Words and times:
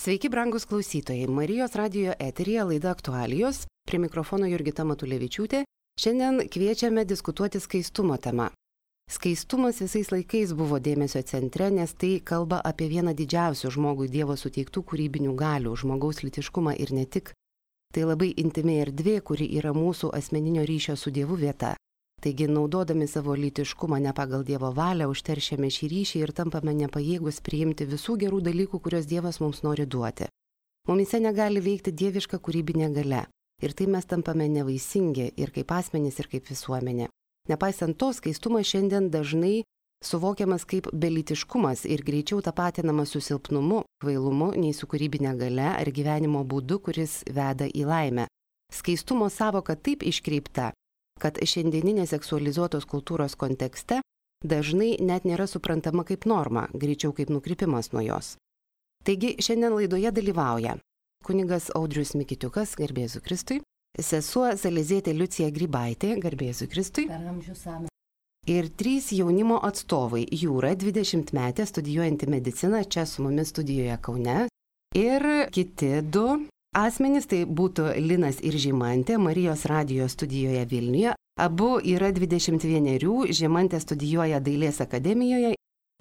Sveiki, 0.00 0.28
brangus 0.28 0.64
klausytojai. 0.64 1.26
Marijos 1.26 1.74
radio 1.74 2.12
eterija 2.18 2.64
laida 2.64 2.90
aktualijos. 2.90 3.66
Prie 3.84 3.98
mikrofono 4.00 4.46
Jurgita 4.48 4.84
Matulevičiūtė. 4.88 5.60
Šiandien 6.00 6.40
kviečiame 6.48 7.04
diskutuoti 7.04 7.60
skaistumo 7.60 8.16
temą. 8.16 8.46
Skaistumas 9.12 9.82
visais 9.84 10.08
laikais 10.08 10.54
buvo 10.56 10.78
dėmesio 10.80 11.20
centre, 11.28 11.68
nes 11.70 11.92
tai 11.92 12.14
kalba 12.24 12.62
apie 12.64 12.88
vieną 12.88 13.12
didžiausių 13.18 13.74
žmogui 13.76 14.08
Dievo 14.08 14.38
suteiktų 14.40 14.86
kūrybinių 14.88 15.36
galių- 15.36 15.76
žmogaus 15.82 16.22
litiškumą 16.24 16.78
ir 16.80 16.94
ne 16.96 17.04
tik. 17.04 17.34
Tai 17.92 18.08
labai 18.08 18.32
intimi 18.40 18.80
erdvė, 18.80 19.20
kuri 19.20 19.52
yra 19.58 19.76
mūsų 19.76 20.14
asmeninio 20.16 20.64
ryšio 20.64 20.96
su 20.96 21.10
Dievu 21.10 21.36
vieta. 21.36 21.76
Taigi, 22.20 22.46
naudodami 22.52 23.06
savo 23.08 23.32
lytiškumą 23.32 23.98
ne 24.04 24.12
pagal 24.12 24.42
Dievo 24.44 24.68
valią, 24.76 25.06
užteršiame 25.08 25.70
šį 25.72 25.86
ryšį 25.92 26.20
ir 26.20 26.32
tampame 26.36 26.74
nepajėgus 26.76 27.40
priimti 27.40 27.86
visų 27.88 28.18
gerų 28.20 28.42
dalykų, 28.44 28.80
kuriuos 28.84 29.08
Dievas 29.08 29.40
mums 29.40 29.62
nori 29.64 29.86
duoti. 29.88 30.28
Mumise 30.88 31.20
negali 31.20 31.62
veikti 31.64 31.92
dieviška 31.96 32.40
kūrybinė 32.44 32.90
gale. 32.92 33.24
Ir 33.64 33.72
tai 33.76 33.86
mes 33.92 34.04
tampame 34.08 34.48
nevaisingi 34.52 35.30
ir 35.36 35.52
kaip 35.54 35.72
asmenys, 35.72 36.18
ir 36.20 36.28
kaip 36.32 36.48
visuomenė. 36.48 37.08
Nepaisant 37.48 37.96
to, 37.96 38.12
skaistumas 38.12 38.68
šiandien 38.68 39.08
dažnai 39.12 39.62
suvokiamas 40.04 40.64
kaip 40.64 40.88
belitiškumas 40.92 41.84
ir 41.84 42.04
greičiau 42.04 42.40
tapatinamas 42.44 43.12
su 43.12 43.20
silpnumu, 43.20 43.82
kvailumu, 44.00 44.52
nei 44.56 44.72
su 44.76 44.88
kūrybinė 44.88 45.34
gale 45.40 45.68
ar 45.72 45.88
gyvenimo 45.88 46.44
būdu, 46.44 46.80
kuris 46.84 47.20
veda 47.28 47.68
į 47.68 47.84
laimę. 47.88 48.28
Skaistumo 48.72 49.28
savoka 49.28 49.76
taip 49.76 50.04
iškreipta, 50.06 50.70
kad 51.20 51.38
šiandieninės 51.38 52.14
seksualizuotos 52.14 52.86
kultūros 52.90 53.36
kontekste 53.36 54.00
dažnai 54.44 54.96
net 55.00 55.26
nėra 55.28 55.46
suprantama 55.46 56.04
kaip 56.08 56.26
norma, 56.26 56.68
greičiau 56.72 57.12
kaip 57.16 57.30
nukrypimas 57.30 57.92
nuo 57.92 58.04
jos. 58.04 58.36
Taigi 59.04 59.36
šiandien 59.40 59.76
laidoje 59.76 60.12
dalyvauja 60.12 60.78
kunigas 61.24 61.68
Audrius 61.76 62.14
Mikitiukas, 62.16 62.74
garbėsiu 62.80 63.20
Kristui, 63.24 63.60
sesuo 64.00 64.48
Salėzėtė 64.56 65.12
Liucija 65.16 65.50
Grybaitė, 65.52 66.14
garbėsiu 66.22 66.68
Kristui. 66.72 67.06
Ir 68.48 68.70
trys 68.72 69.10
jaunimo 69.12 69.58
atstovai- 69.68 70.24
Jūra, 70.42 70.72
20 70.74 71.34
metė, 71.36 71.66
studijuojanti 71.68 72.26
mediciną 72.26 72.80
čia 72.88 73.04
su 73.06 73.22
mumis 73.22 73.52
studijoje 73.52 73.98
Kaune. 74.00 74.48
Ir 74.96 75.26
kiti 75.52 76.00
du 76.02 76.46
Asmenys 76.70 77.24
tai 77.26 77.42
būtų 77.50 77.96
Linas 77.98 78.36
ir 78.46 78.54
Žymantė 78.54 79.16
Marijos 79.18 79.64
radijos 79.66 80.12
studijoje 80.14 80.62
Vilniuje. 80.70 81.14
Abu 81.34 81.80
yra 81.82 82.12
21, 82.14 83.32
Žymantė 83.34 83.80
studijuoja 83.82 84.38
Dailės 84.38 84.78
akademijoje, 84.80 85.56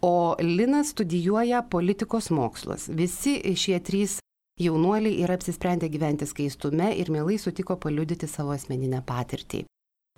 o 0.06 0.36
Linas 0.38 0.92
studijuoja 0.94 1.64
politikos 1.66 2.30
mokslus. 2.30 2.86
Visi 2.86 3.40
šie 3.58 3.80
trys 3.82 4.20
jaunuoliai 4.62 5.24
yra 5.24 5.40
apsisprendę 5.40 5.90
gyventi 5.90 6.28
skaistume 6.30 6.92
ir 6.94 7.10
mielai 7.10 7.40
sutiko 7.42 7.74
paliudyti 7.76 8.30
savo 8.30 8.54
asmeninę 8.54 9.02
patirtį. 9.08 9.64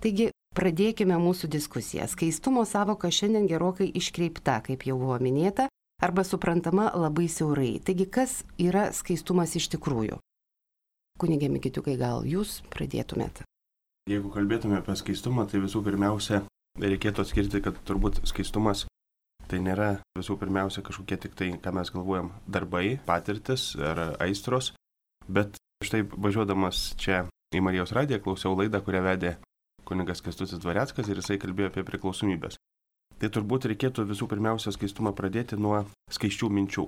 Taigi, 0.04 0.26
pradėkime 0.52 1.16
mūsų 1.16 1.48
diskusiją. 1.48 2.04
Skaistumo 2.12 2.66
savoka 2.68 3.08
šiandien 3.08 3.48
gerokai 3.48 3.88
iškreipta, 3.88 4.58
kaip 4.68 4.84
jau 4.84 4.98
buvo 5.00 5.16
minėta, 5.16 5.70
arba 6.02 6.26
suprantama 6.28 6.90
labai 6.92 7.30
siaurai. 7.32 7.78
Taigi, 7.80 8.04
kas 8.04 8.42
yra 8.60 8.90
skaistumas 8.92 9.56
iš 9.56 9.70
tikrųjų? 9.78 10.20
Kunigė 11.20 11.50
Mikitiukai, 11.52 11.98
gal 12.00 12.24
jūs 12.26 12.60
pradėtumėt? 12.72 13.44
Jeigu 14.10 14.32
kalbėtume 14.34 14.80
apie 14.80 14.96
skaistumą, 14.98 15.44
tai 15.50 15.60
visų 15.62 15.84
pirmiausia, 15.86 16.42
reikėtų 16.80 17.22
atskirti, 17.22 17.60
kad 17.62 17.76
turbūt 17.86 18.24
skaistumas 18.26 18.86
tai 19.52 19.60
nėra 19.60 19.98
visų 20.16 20.38
pirmiausia 20.40 20.82
kažkokie 20.86 21.18
tik 21.20 21.36
tai, 21.36 21.50
ką 21.60 21.74
mes 21.76 21.92
galvojam, 21.92 22.32
darbai, 22.48 22.96
patirtis 23.06 23.72
ar 23.76 24.16
aistros, 24.24 24.72
bet 25.28 25.58
štai 25.84 26.06
važiuodamas 26.08 26.92
čia 27.00 27.26
į 27.52 27.60
Marijos 27.64 27.92
radiją 27.92 28.22
klausiau 28.24 28.56
laidą, 28.56 28.80
kurią 28.84 29.02
vedė 29.04 29.34
kunigas 29.88 30.22
Kestutis 30.24 30.62
Dvareckas 30.62 31.10
ir 31.10 31.20
jisai 31.20 31.40
kalbėjo 31.42 31.72
apie 31.72 31.84
priklausomybės. 31.84 32.56
Tai 33.20 33.28
turbūt 33.34 33.68
reikėtų 33.70 34.06
visų 34.08 34.30
pirmiausia 34.30 34.72
skaistumą 34.74 35.12
pradėti 35.14 35.58
nuo 35.60 35.84
skaiščių 36.10 36.48
minčių. 36.56 36.86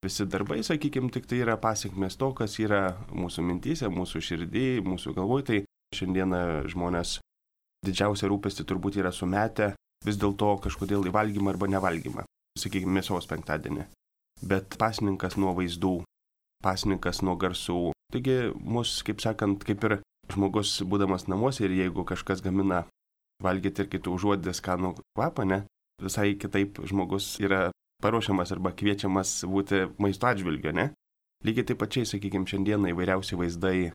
Visi 0.00 0.24
darbai, 0.24 0.62
sakykime, 0.64 1.10
tik 1.12 1.26
tai 1.28 1.42
yra 1.44 1.58
pasiekmes 1.60 2.16
to, 2.16 2.30
kas 2.32 2.54
yra 2.62 2.94
mūsų 3.12 3.42
mintys, 3.44 3.82
mūsų 3.84 4.22
širdį, 4.24 4.68
mūsų 4.86 5.12
galvoj. 5.18 5.44
Tai 5.44 5.58
šiandieną 5.96 6.40
žmonės 6.72 7.18
didžiausia 7.84 8.30
rūpesti 8.30 8.64
turbūt 8.64 8.96
yra 9.02 9.12
sumetę 9.12 9.74
vis 10.06 10.16
dėlto 10.16 10.54
kažkodėl 10.64 11.04
į 11.04 11.12
valgymą 11.12 11.52
arba 11.52 11.68
nevalgymą. 11.68 12.24
Sakykime, 12.58 12.96
mėsos 12.96 13.28
penktadienį. 13.28 13.84
Bet 14.40 14.78
pasninkas 14.80 15.36
nuo 15.36 15.52
vaizdų, 15.58 15.98
pasninkas 16.64 17.20
nuo 17.20 17.36
garsų. 17.36 17.90
Taigi, 18.14 18.38
mus, 18.56 19.02
kaip 19.04 19.20
sakant, 19.20 19.60
kaip 19.68 19.84
ir 19.84 19.98
žmogus 20.32 20.78
būdamas 20.80 21.28
namuose 21.28 21.66
ir 21.66 21.76
jeigu 21.76 22.06
kažkas 22.08 22.40
gamina 22.40 22.86
valgyti 23.44 23.84
ir 23.84 23.92
kitų 23.92 24.16
užuodė 24.16 24.56
skanų 24.56 24.94
kvapą, 25.02 25.44
ne, 25.44 25.60
visai 26.00 26.32
kitaip 26.40 26.80
žmogus 26.88 27.34
yra 27.44 27.68
paruošiamas 28.02 28.52
arba 28.54 28.72
kviečiamas 28.76 29.40
būti 29.48 29.86
maisto 30.02 30.28
atžvilgio, 30.30 30.72
ne? 30.76 30.90
Lygiai 31.44 31.70
taip 31.70 31.80
pačiai, 31.80 32.08
sakykime, 32.08 32.48
šiandieną 32.48 32.92
įvairiausi 32.92 33.38
vaizdai, 33.40 33.90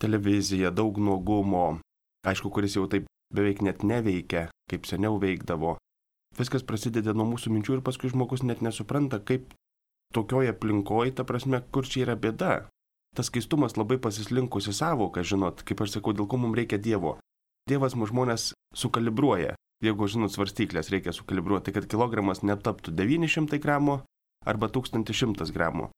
televizija, 0.00 0.70
daug 0.72 0.96
nuogumo, 0.96 1.80
aišku, 2.24 2.52
kuris 2.54 2.78
jau 2.78 2.86
taip 2.88 3.08
beveik 3.34 3.60
net 3.66 3.84
neveikia, 3.84 4.48
kaip 4.70 4.88
seniau 4.88 5.20
veikdavo. 5.20 5.76
Viskas 6.38 6.64
prasideda 6.64 7.12
nuo 7.12 7.26
mūsų 7.34 7.52
minčių 7.52 7.78
ir 7.78 7.84
paskui 7.84 8.12
žmogus 8.12 8.44
net 8.46 8.62
nesupranta, 8.64 9.20
kaip 9.20 9.52
tokioje 10.14 10.54
aplinkoje, 10.54 11.14
ta 11.18 11.26
prasme, 11.28 11.60
kur 11.74 11.84
čia 11.86 12.06
yra 12.06 12.16
bėda. 12.16 12.68
Tas 13.16 13.28
keistumas 13.34 13.74
labai 13.76 13.98
pasislinkusi 13.98 14.72
savoka, 14.72 15.24
žinot, 15.26 15.64
kaip 15.66 15.82
aš 15.82 15.98
sakau, 15.98 16.14
dėl 16.14 16.30
ko 16.30 16.38
mums 16.38 16.56
reikia 16.56 16.78
Dievo. 16.78 17.18
Dievas 17.68 17.96
mūsų 17.98 18.14
žmonės 18.14 18.52
sukalibruoja 18.74 19.56
jeigu 19.84 20.08
žinot 20.08 20.34
svarstyklės 20.34 20.90
reikia 20.92 21.14
sukalibruoti, 21.16 21.72
kad 21.74 21.88
kilogramas 21.90 22.44
netaptų 22.44 22.92
900 22.96 23.60
gramų 23.62 24.00
arba 24.48 24.68
1100 24.72 25.50
gramų. 25.54 25.90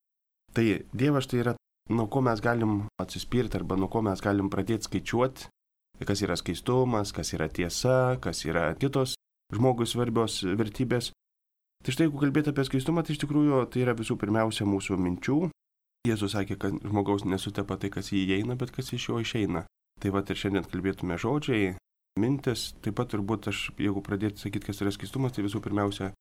Tai 0.52 0.66
Dievas 0.92 1.28
tai 1.30 1.42
yra, 1.42 1.56
nuo 1.90 2.06
ko 2.12 2.22
mes 2.24 2.42
galim 2.44 2.86
atsispirti 3.00 3.58
arba 3.58 3.78
nuo 3.80 3.88
ko 3.92 4.02
mes 4.04 4.20
galim 4.22 4.50
pradėti 4.52 4.88
skaičiuoti, 4.88 5.48
kas 6.06 6.22
yra 6.24 6.36
skaistumas, 6.38 7.12
kas 7.14 7.32
yra 7.36 7.48
tiesa, 7.48 8.18
kas 8.22 8.44
yra 8.46 8.72
kitos 8.78 9.16
žmogui 9.54 9.86
svarbios 9.86 10.42
vertybės. 10.42 11.12
Tai 11.82 11.94
štai 11.94 12.06
jeigu 12.06 12.20
kalbėti 12.20 12.52
apie 12.52 12.64
skaistumą, 12.66 13.02
tai 13.02 13.16
iš 13.16 13.22
tikrųjų 13.24 13.64
tai 13.72 13.82
yra 13.82 13.94
visų 13.98 14.16
pirmiausia 14.20 14.66
mūsų 14.68 14.98
minčių. 15.02 15.38
Jėzus 16.06 16.34
sakė, 16.34 16.56
kad 16.58 16.78
žmogaus 16.82 17.24
nesutepa 17.26 17.76
tai, 17.78 17.90
kas 17.94 18.10
į 18.10 18.22
jį 18.22 18.36
įeina, 18.38 18.56
bet 18.58 18.70
kas 18.74 18.90
iš 18.94 19.08
jo 19.10 19.20
išeina. 19.22 19.64
Tai 20.02 20.10
va 20.14 20.22
ir 20.22 20.38
šiandien 20.38 20.66
kalbėtume 20.66 21.18
žodžiai, 21.18 21.74
mintis, 22.20 22.72
taip 22.84 22.96
pat 22.98 23.12
turbūt 23.12 23.48
aš, 23.52 23.70
jeigu 23.80 24.02
pradėti 24.04 24.42
sakyti, 24.42 24.68
kas 24.68 24.82
yra 24.84 24.92
skaistumas, 24.94 25.34
tai 25.34 25.44
visų 25.46 25.62
pirmiausia 25.64 26.12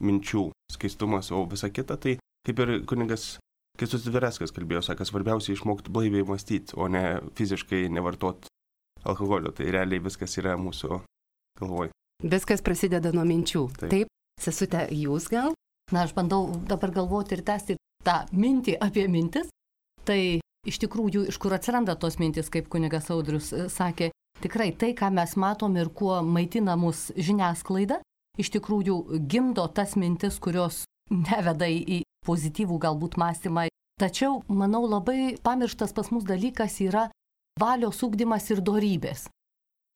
minčių 0.00 0.50
skaistumas, 0.72 1.30
o 1.34 1.44
visa 1.50 1.70
kita, 1.72 1.98
tai 2.00 2.16
kaip 2.46 2.62
ir 2.64 2.74
kuningas 2.88 3.38
Kristus 3.80 4.04
Dvereskas 4.04 4.52
kalbėjo, 4.54 4.82
sako, 4.84 5.06
svarbiausia 5.08 5.54
išmokti 5.54 5.92
blaiviai 5.92 6.26
mąstyti, 6.28 6.76
o 6.76 6.88
ne 6.92 7.20
fiziškai 7.38 7.88
nevartoti 7.92 8.50
alkoholio, 9.08 9.52
tai 9.56 9.70
realiai 9.72 10.02
viskas 10.04 10.36
yra 10.40 10.56
mūsų 10.60 11.00
galvoj. 11.60 11.90
Viskas 12.20 12.60
prasideda 12.64 13.12
nuo 13.16 13.24
minčių. 13.24 13.64
Taip, 13.80 13.92
taip 13.94 14.44
sesute, 14.44 14.84
jūs 14.92 15.30
gal? 15.32 15.54
Na, 15.90 16.04
aš 16.04 16.12
bandau 16.14 16.50
dabar 16.68 16.92
galvoti 16.94 17.38
ir 17.38 17.44
tęsti 17.46 17.78
tą 18.04 18.20
mintį 18.36 18.76
apie 18.84 19.06
mintis. 19.08 19.48
Tai 20.04 20.20
iš 20.68 20.78
tikrųjų, 20.84 21.26
iš 21.32 21.38
kur 21.40 21.54
atsiranda 21.56 21.96
tos 21.96 22.18
mintis, 22.20 22.52
kaip 22.52 22.68
kunigas 22.72 23.08
Audrius 23.12 23.50
e, 23.56 23.66
sakė, 23.72 24.10
Tikrai 24.40 24.70
tai, 24.72 24.94
ką 24.96 25.10
mes 25.12 25.34
matom 25.36 25.74
ir 25.76 25.90
kuo 25.92 26.22
maitina 26.24 26.76
mus 26.80 27.10
žiniasklaida, 27.12 27.98
iš 28.40 28.48
tikrųjų 28.54 29.20
gimdo 29.28 29.66
tas 29.68 29.96
mintis, 30.00 30.38
kurios 30.40 30.84
neveda 31.12 31.68
į 31.68 32.00
pozityvų 32.26 32.78
galbūt 32.80 33.18
mąstymą. 33.20 33.66
Tačiau, 34.00 34.40
manau, 34.48 34.86
labai 34.88 35.36
pamirštas 35.44 35.92
pas 35.92 36.08
mus 36.08 36.24
dalykas 36.24 36.78
yra 36.80 37.10
valios 37.60 38.00
ūkdymas 38.00 38.48
ir 38.54 38.62
dorybės. 38.64 39.26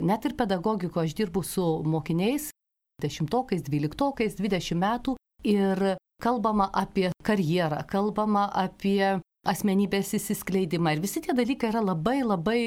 Net 0.05 0.27
ir 0.29 0.35
pedagogiko 0.37 1.01
aš 1.01 1.15
dirbu 1.17 1.41
su 1.47 1.65
mokiniais, 1.89 2.51
dešimtokais, 3.01 3.63
dvyliktokais, 3.65 4.37
dvidešimt 4.37 4.83
metų 4.83 5.15
ir 5.49 5.95
kalbama 6.23 6.69
apie 6.73 7.11
karjerą, 7.25 7.81
kalbama 7.89 8.49
apie 8.53 9.23
asmenybės 9.49 10.15
įsiskleidimą 10.19 10.97
ir 10.97 11.05
visi 11.05 11.23
tie 11.25 11.33
dalykai 11.37 11.71
yra 11.73 11.81
labai 11.85 12.21
labai 12.25 12.61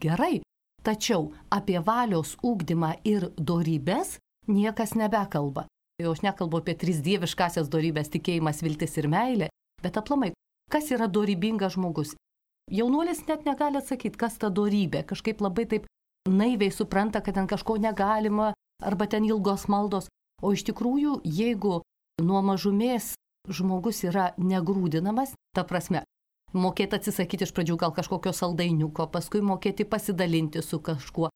gerai. 0.00 0.40
Tačiau 0.82 1.28
apie 1.52 1.80
valios 1.84 2.36
ūkdymą 2.40 2.94
ir 3.04 3.28
dorybės 3.36 4.16
niekas 4.48 4.94
nebekalba. 4.96 5.66
Jau 6.00 6.14
aš 6.14 6.22
nekalbu 6.24 6.62
apie 6.62 6.74
tris 6.80 7.02
dieviškasias 7.04 7.68
dorybės- 7.68 8.08
tikėjimas, 8.14 8.62
viltis 8.64 8.96
ir 8.96 9.08
meilė, 9.08 9.48
bet 9.82 9.96
aplamai, 10.00 10.32
kas 10.70 10.90
yra 10.90 11.08
dorybingas 11.08 11.76
žmogus. 11.76 12.14
Jaunuolis 12.70 13.26
net 13.28 13.44
negali 13.44 13.76
atsakyti, 13.76 14.16
kas 14.16 14.38
ta 14.38 14.48
dorybė. 14.48 15.04
Kažkaip 15.04 15.40
labai 15.40 15.66
taip 15.66 15.86
naiviai 16.28 16.72
supranta, 16.72 17.20
kad 17.20 17.34
ten 17.34 17.46
kažko 17.46 17.76
negalima, 17.78 18.54
arba 18.82 19.06
ten 19.06 19.24
ilgos 19.24 19.66
maldos. 19.68 20.08
O 20.42 20.52
iš 20.52 20.64
tikrųjų, 20.64 21.20
jeigu 21.24 21.82
nuo 22.22 22.40
mažumės 22.42 23.14
žmogus 23.48 24.04
yra 24.04 24.32
negrūdinamas, 24.38 25.34
ta 25.54 25.64
prasme, 25.64 26.04
mokėti 26.52 26.98
atsisakyti 26.98 27.46
iš 27.46 27.52
pradžių 27.56 27.76
gal 27.80 27.92
kažkokio 27.96 28.32
saldainiuko, 28.36 29.06
paskui 29.12 29.42
mokėti 29.44 29.86
pasidalinti 29.88 30.62
su 30.62 30.80
kažkuo. 30.80 31.30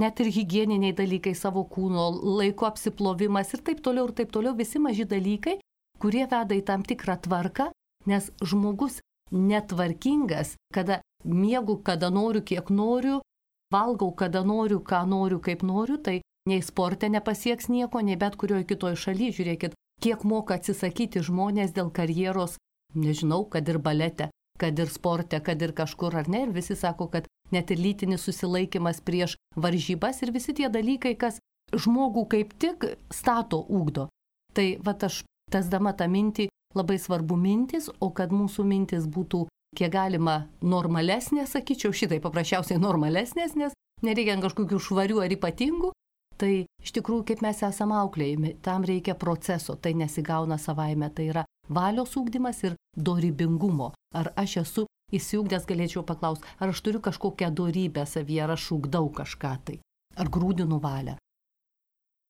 Net 0.00 0.20
ir 0.24 0.30
hygieniniai 0.32 0.94
dalykai 0.96 1.34
savo 1.36 1.66
kūno, 1.68 2.08
laiko 2.40 2.66
apsiplovimas 2.66 3.52
ir 3.52 3.60
taip 3.66 3.82
toliau 3.84 4.08
ir 4.08 4.14
taip 4.16 4.32
toliau, 4.32 4.56
visi 4.56 4.80
maži 4.80 5.04
dalykai, 5.04 5.58
kurie 6.00 6.24
veda 6.24 6.56
į 6.56 6.62
tam 6.64 6.82
tikrą 6.82 7.18
tvarką, 7.26 7.68
nes 8.08 8.30
žmogus 8.40 9.00
netvarkingas, 9.32 10.56
kada 10.74 11.00
miegu, 11.24 11.76
kada 11.84 12.10
noriu, 12.10 12.42
kiek 12.42 12.72
noriu, 12.72 13.20
valgau, 13.72 14.10
kada 14.16 14.42
noriu, 14.44 14.80
ką 14.80 15.04
noriu, 15.08 15.40
kaip 15.44 15.62
noriu, 15.62 15.98
tai 16.00 16.20
nei 16.48 16.62
sporte 16.64 17.08
nepasieks 17.08 17.68
nieko, 17.68 18.00
nei 18.00 18.16
bet 18.16 18.36
kurioje 18.40 18.66
kitoje 18.72 18.98
šalyje. 18.98 19.36
Žiūrėkit, 19.38 19.76
kiek 20.02 20.24
moka 20.24 20.58
atsisakyti 20.58 21.22
žmonės 21.22 21.76
dėl 21.76 21.92
karjeros, 21.94 22.58
nežinau, 22.94 23.44
kad 23.50 23.68
ir 23.68 23.78
balete, 23.78 24.30
kad 24.58 24.78
ir 24.78 24.90
sporte, 24.92 25.40
kad 25.40 25.62
ir 25.62 25.74
kažkur 25.76 26.16
ar 26.16 26.28
ne. 26.28 26.44
Ir 26.46 26.54
visi 26.54 26.76
sako, 26.78 27.08
kad 27.12 27.28
net 27.52 27.70
ir 27.70 27.80
lytinis 27.80 28.24
susilaikimas 28.26 29.02
prieš 29.04 29.36
varžybas 29.56 30.22
ir 30.22 30.32
visi 30.32 30.54
tie 30.56 30.70
dalykai, 30.72 31.14
kas 31.16 31.40
žmogų 31.72 32.26
kaip 32.34 32.56
tik 32.60 32.86
stato 33.12 33.62
ūkdo. 33.68 34.08
Tai 34.52 34.66
va 34.84 34.96
aš 35.08 35.22
tasdama 35.52 35.92
tą 35.96 36.08
mintį, 36.08 36.48
labai 36.76 36.98
svarbu 37.00 37.36
mintis, 37.36 37.88
o 38.00 38.10
kad 38.12 38.32
mūsų 38.32 38.64
mintis 38.68 39.08
būtų 39.08 39.46
kiek 39.76 39.92
galima 39.92 40.46
normalesnės, 40.60 41.54
sakyčiau, 41.56 41.92
šitai 41.96 42.20
paprasčiausiai 42.24 42.80
normalesnės, 42.80 43.56
nes 43.56 43.76
nereikia 44.04 44.36
kažkokių 44.40 44.80
švarių 44.80 45.22
ar 45.24 45.32
ypatingų, 45.32 45.92
tai 46.40 46.52
iš 46.82 46.94
tikrųjų 46.96 47.26
kaip 47.30 47.42
mes 47.44 47.62
esame 47.66 47.96
auklėjami, 48.00 48.56
tam 48.64 48.86
reikia 48.88 49.14
proceso, 49.18 49.76
tai 49.76 49.94
nesigauna 49.98 50.58
savaime, 50.58 51.10
tai 51.14 51.28
yra 51.32 51.44
valios 51.68 52.16
ūkdymas 52.18 52.62
ir 52.66 52.76
dorybingumo. 52.96 53.92
Ar 54.14 54.32
aš 54.36 54.56
esu 54.62 54.86
įsiugdęs, 55.12 55.66
galėčiau 55.68 56.04
paklausti, 56.08 56.46
ar 56.60 56.72
aš 56.72 56.80
turiu 56.84 57.02
kažkokią 57.04 57.50
dorybę 57.54 58.06
savyje, 58.08 58.44
ar 58.44 58.54
aš 58.56 58.70
ūkdau 58.76 59.10
kažką 59.16 59.52
tai, 59.66 59.80
ar 60.16 60.32
grūdinu 60.32 60.80
valią. 60.82 61.18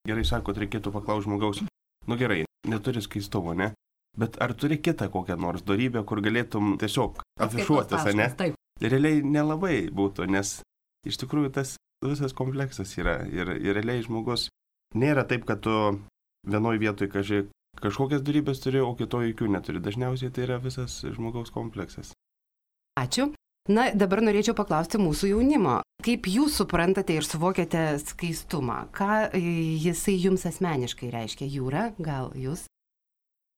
Gerai 0.08 0.24
sakot, 0.26 0.58
reikėtų 0.58 0.90
paklausti 0.94 1.28
žmogaus, 1.28 1.62
nu 2.10 2.18
gerai, 2.18 2.42
neturi 2.68 3.02
skaistumo, 3.04 3.54
ne? 3.54 3.70
Bet 4.18 4.36
ar 4.44 4.52
turi 4.58 4.76
kitą 4.82 5.08
kokią 5.08 5.38
nors 5.40 5.62
darybę, 5.64 6.02
kur 6.04 6.20
galėtum 6.20 6.74
tiesiog 6.80 7.22
afišuotis, 7.40 8.10
ne? 8.18 8.26
Taip. 8.36 8.58
Realiai 8.82 9.22
nelabai 9.22 9.86
būtų, 9.94 10.26
nes 10.28 10.58
iš 11.06 11.20
tikrųjų 11.22 11.52
tas 11.54 11.76
visas 12.02 12.34
kompleksas 12.36 12.92
yra. 12.98 13.20
Ir, 13.30 13.54
ir 13.56 13.78
realiai 13.78 14.04
žmogus 14.04 14.48
nėra 14.98 15.24
taip, 15.28 15.46
kad 15.48 15.62
tu 15.64 15.76
vienoje 16.48 16.82
vietoje 16.82 17.12
kažkai 17.12 17.44
kažkokias 17.82 18.22
darybės 18.24 18.60
turi, 18.62 18.82
o 18.82 18.92
kitoje 18.98 19.32
jokių 19.32 19.52
neturi. 19.54 19.80
Dažniausiai 19.82 20.32
tai 20.34 20.46
yra 20.46 20.58
visas 20.62 21.00
žmogaus 21.02 21.52
kompleksas. 21.54 22.12
Ačiū. 23.00 23.32
Na, 23.70 23.92
dabar 23.94 24.20
norėčiau 24.26 24.56
paklausti 24.58 24.98
mūsų 24.98 25.36
jaunimo. 25.36 25.78
Kaip 26.02 26.26
jūs 26.26 26.56
suprantate 26.58 27.14
ir 27.14 27.26
suvokiate 27.26 27.84
skaistumą? 28.02 28.88
Ką 28.90 29.30
jisai 29.38 30.16
jums 30.18 30.42
asmeniškai 30.50 31.12
reiškia? 31.14 31.46
Jūra, 31.46 31.92
gal 32.02 32.32
jūs? 32.34 32.66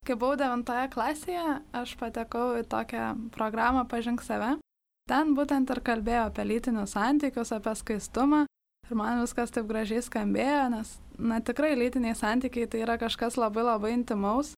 Kai 0.05 0.19
buvau 0.21 0.37
devintoje 0.37 0.91
klasėje, 0.93 1.57
aš 1.73 1.95
patekau 1.97 2.59
į 2.61 2.67
tokią 2.69 3.07
programą 3.33 3.87
Pažink 3.89 4.21
save. 4.21 4.59
Ten 5.11 5.35
būtent 5.37 5.69
ir 5.69 5.81
kalbėjau 5.85 6.29
apie 6.31 6.45
lytinius 6.49 6.95
santykius, 6.97 7.53
apie 7.53 7.75
skaistumą. 7.77 8.45
Ir 8.89 8.97
man 8.97 9.21
viskas 9.21 9.53
taip 9.53 9.67
gražiai 9.69 10.03
skambėjo, 10.05 10.65
nes, 10.73 10.91
na 11.17 11.41
tikrai 11.45 11.73
lytiniai 11.77 12.17
santykiai 12.17 12.69
tai 12.69 12.83
yra 12.85 12.99
kažkas 13.01 13.39
labai 13.41 13.65
labai 13.65 13.95
intimaus 13.97 14.53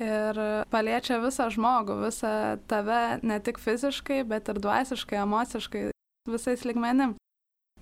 ir 0.00 0.40
paliečia 0.72 1.18
visą 1.20 1.48
žmogų, 1.52 1.98
visą 2.06 2.32
tave 2.68 3.18
ne 3.24 3.38
tik 3.40 3.60
fiziškai, 3.60 4.22
bet 4.28 4.48
ir 4.52 4.60
dvasiškai, 4.64 5.20
emociškai, 5.24 5.84
visais 6.28 6.64
ligmenim. 6.68 7.16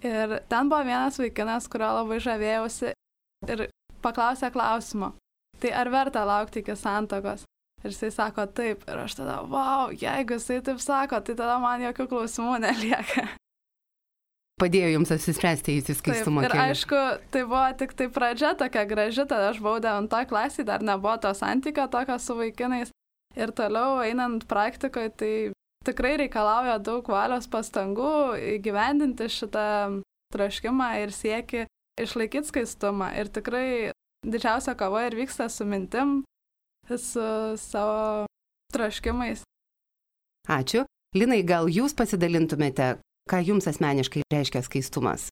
Ir 0.04 0.38
ten 0.50 0.70
buvo 0.70 0.82
vienas 0.86 1.18
vaikinas, 1.18 1.70
kurio 1.70 1.92
labai 2.00 2.20
žavėjausi 2.22 2.92
ir 3.54 3.66
paklausė 4.04 4.50
klausimo, 4.54 5.14
tai 5.62 5.72
ar 5.74 5.90
verta 5.90 6.26
laukti 6.26 6.62
iki 6.62 6.76
santokos? 6.78 7.46
Ir 7.84 7.92
jisai 7.92 8.10
sako 8.14 8.46
taip, 8.48 8.84
ir 8.88 9.00
aš 9.02 9.18
tada, 9.18 9.42
wow, 9.44 9.90
jeigu 9.92 10.38
jisai 10.38 10.62
taip 10.64 10.78
sako, 10.80 11.20
tai 11.20 11.34
tada 11.36 11.58
man 11.60 11.82
jokių 11.84 12.06
klausimų 12.08 12.54
nelieka. 12.64 13.26
Padėjo 14.62 14.92
jums 14.94 15.10
apsispręsti 15.10 15.74
į 15.80 15.96
skaistumo 15.98 16.44
kelią. 16.44 16.54
Ir 16.54 16.70
aišku, 16.70 17.00
tai 17.34 17.42
buvo 17.42 17.64
tik 17.76 17.92
tai 17.98 18.06
pradžia 18.14 18.52
tokia 18.56 18.84
graži, 18.88 19.26
tada 19.26 19.50
aš 19.50 19.58
buvau 19.60 19.82
devinto 19.82 20.20
klasėje, 20.30 20.68
dar 20.68 20.84
nebuvo 20.86 21.16
to 21.20 21.32
santykio 21.34 21.88
tokio 21.92 22.16
su 22.22 22.38
vaikinais. 22.38 22.94
Ir 23.34 23.50
toliau 23.50 23.98
einant 24.06 24.46
praktikoje, 24.48 25.10
tai 25.18 25.32
tikrai 25.84 26.14
reikalauja 26.22 26.78
daug 26.78 27.08
valios 27.10 27.50
pastangų 27.50 28.38
įgyvendinti 28.54 29.26
šitą 29.28 29.66
troškimą 30.32 30.90
ir 31.02 31.12
sieki 31.12 31.66
išlaikyti 32.00 32.48
skaistumą. 32.48 33.10
Ir 33.18 33.28
tikrai 33.34 33.90
didžiausia 34.24 34.76
kova 34.78 35.04
ir 35.08 35.18
vyksta 35.18 35.50
su 35.50 35.66
mintim, 35.68 36.22
su 36.88 37.56
savo 37.60 38.26
troškimais. 38.72 39.42
Ačiū. 40.48 40.84
Linai, 41.14 41.42
gal 41.46 41.70
jūs 41.70 41.94
pasidalintumėte, 41.96 42.98
ką 43.30 43.40
jums 43.46 43.68
asmeniškai 43.70 44.24
reiškia 44.34 44.64
skaistumas? 44.66 45.28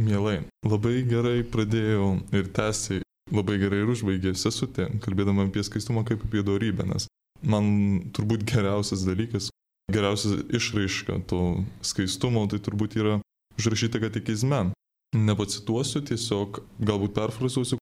Mielai, 0.00 0.40
labai 0.64 1.02
gerai 1.04 1.42
pradėjau 1.44 2.14
ir 2.32 2.48
tęsiai, 2.56 3.02
labai 3.30 3.58
gerai 3.60 3.82
ir 3.84 3.92
užbaigė 3.92 4.32
sesutė, 4.32 4.88
kalbėdama 5.04 5.44
apie 5.50 5.62
skaistumą 5.68 6.06
kaip 6.08 6.24
apie 6.24 6.40
dorybę, 6.46 6.86
nes 6.88 7.06
man 7.44 8.08
turbūt 8.16 8.46
geriausias 8.48 9.04
dalykas, 9.04 9.50
geriausia 9.92 10.40
išraiška 10.48 11.20
to 11.28 11.42
skaistumo, 11.84 12.46
tai 12.48 12.62
turbūt 12.64 12.96
yra 12.96 13.18
užrašyta 13.60 14.00
katekizme. 14.00 14.70
Nepacituosiu, 15.12 16.00
tiesiog 16.08 16.62
galbūt 16.80 17.12
perfrazuosiu, 17.18 17.76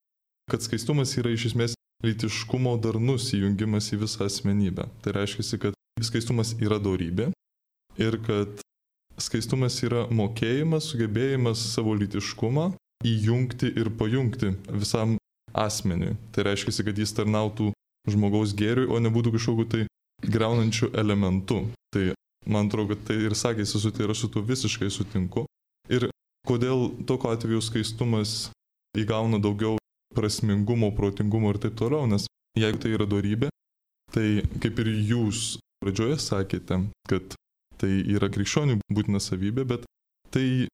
kad 0.51 0.65
skaistumas 0.65 1.15
yra 1.15 1.31
iš 1.31 1.53
esmės 1.53 1.77
lytiškumo 2.05 2.75
darnus 2.81 3.29
įjungimas 3.35 3.91
į 3.93 4.01
visą 4.03 4.25
asmenybę. 4.27 4.87
Tai 5.01 5.15
reiškia, 5.19 5.59
kad 5.67 5.77
skaistumas 6.01 6.55
yra 6.61 6.79
dorybė 6.81 7.29
ir 8.01 8.17
kad 8.25 8.61
skaistumas 9.21 9.77
yra 9.85 10.07
mokėjimas, 10.09 10.89
sugebėjimas 10.91 11.61
savo 11.75 11.93
lytiškumą 11.99 12.71
įjungti 13.05 13.71
ir 13.77 13.91
pajungti 13.97 14.55
visam 14.69 15.17
asmeniui. 15.53 16.15
Tai 16.33 16.47
reiškia, 16.47 16.85
kad 16.87 16.97
jis 16.97 17.13
tarnautų 17.17 17.71
žmogaus 18.09 18.55
gėriui, 18.57 18.89
o 18.89 19.01
nebūtų 19.01 19.35
kažkokiu 19.35 19.67
tai 19.69 19.83
greunančiu 20.21 20.91
elementu. 20.97 21.65
Tai 21.93 22.11
man 22.49 22.69
atrodo, 22.69 22.95
kad 22.95 23.05
tai 23.09 23.19
ir 23.27 23.37
sakė 23.37 23.65
sesutė 23.67 24.05
ir 24.05 24.15
aš 24.15 24.25
su 24.25 24.31
tuo 24.33 24.45
visiškai 24.45 24.89
sutinku. 24.93 25.45
Ir 25.91 26.09
kodėl 26.47 26.89
tokio 27.09 27.33
atveju 27.35 27.61
skaistumas 27.65 28.49
įgauna 28.97 29.41
daugiau 29.41 29.80
prasmingumo, 30.15 30.91
protingumo 30.95 31.53
ir 31.53 31.61
taip 31.63 31.77
toliau, 31.79 32.07
nes 32.09 32.27
jeigu 32.59 32.81
tai 32.83 32.93
yra 32.97 33.07
darybė, 33.09 33.49
tai 34.11 34.43
kaip 34.63 34.79
ir 34.83 34.91
jūs 35.11 35.57
pradžioje 35.81 36.19
sakėte, 36.21 36.83
kad 37.09 37.35
tai 37.81 37.91
yra 38.13 38.29
krikščionių 38.29 38.79
būtina 38.93 39.21
savybė, 39.23 39.65
bet 39.65 39.85
tai 40.33 40.67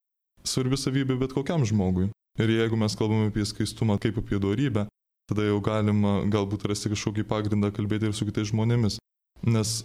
svarbi 0.48 0.80
savybė 0.80 1.18
bet 1.22 1.36
kokiam 1.38 1.66
žmogui. 1.68 2.10
Ir 2.38 2.52
jeigu 2.54 2.78
mes 2.78 2.94
kalbame 2.98 3.32
apie 3.32 3.46
skaistumą 3.50 3.98
kaip 4.02 4.20
apie 4.22 4.38
darybę, 4.42 4.86
tada 5.30 5.48
jau 5.48 5.58
galima 5.64 6.20
galbūt 6.30 6.68
rasti 6.70 6.92
kažkokį 6.94 7.26
pagrindą 7.28 7.72
kalbėti 7.74 8.10
ir 8.10 8.16
su 8.16 8.28
kitais 8.28 8.52
žmonėmis. 8.52 9.00
Nes 9.48 9.82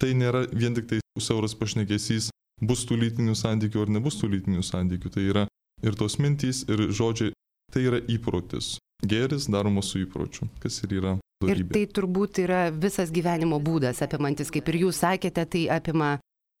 tai 0.00 0.12
nėra 0.14 0.44
vien 0.52 0.76
tik 0.76 0.86
tai 0.90 1.00
siauras 1.18 1.56
pašnekesys, 1.58 2.30
bus 2.62 2.84
tų 2.88 3.00
lytinių 3.02 3.34
santykių 3.36 3.82
ar 3.84 3.92
nebus 3.98 4.20
tų 4.20 4.30
lytinių 4.36 4.62
santykių. 4.64 5.12
Tai 5.12 5.24
yra 5.24 5.44
ir 5.82 5.98
tos 5.98 6.18
mintys, 6.22 6.64
ir 6.70 6.88
žodžiai, 6.94 7.34
tai 7.72 7.86
yra 7.88 8.00
įprotis. 8.12 8.76
Gėris 9.04 9.50
daromas 9.52 9.90
su 9.92 10.00
įpročiu, 10.04 10.48
kas 10.62 10.80
ir 10.86 10.96
yra. 11.00 11.16
Dorybė. 11.42 11.68
Ir 11.68 11.72
tai 11.74 11.84
turbūt 11.98 12.40
yra 12.40 12.60
visas 12.72 13.10
gyvenimo 13.12 13.58
būdas 13.60 14.00
apimantis, 14.04 14.48
kaip 14.52 14.70
ir 14.72 14.86
jūs 14.86 15.02
sakėte, 15.04 15.44
tai 15.44 15.66
apima 15.68 16.14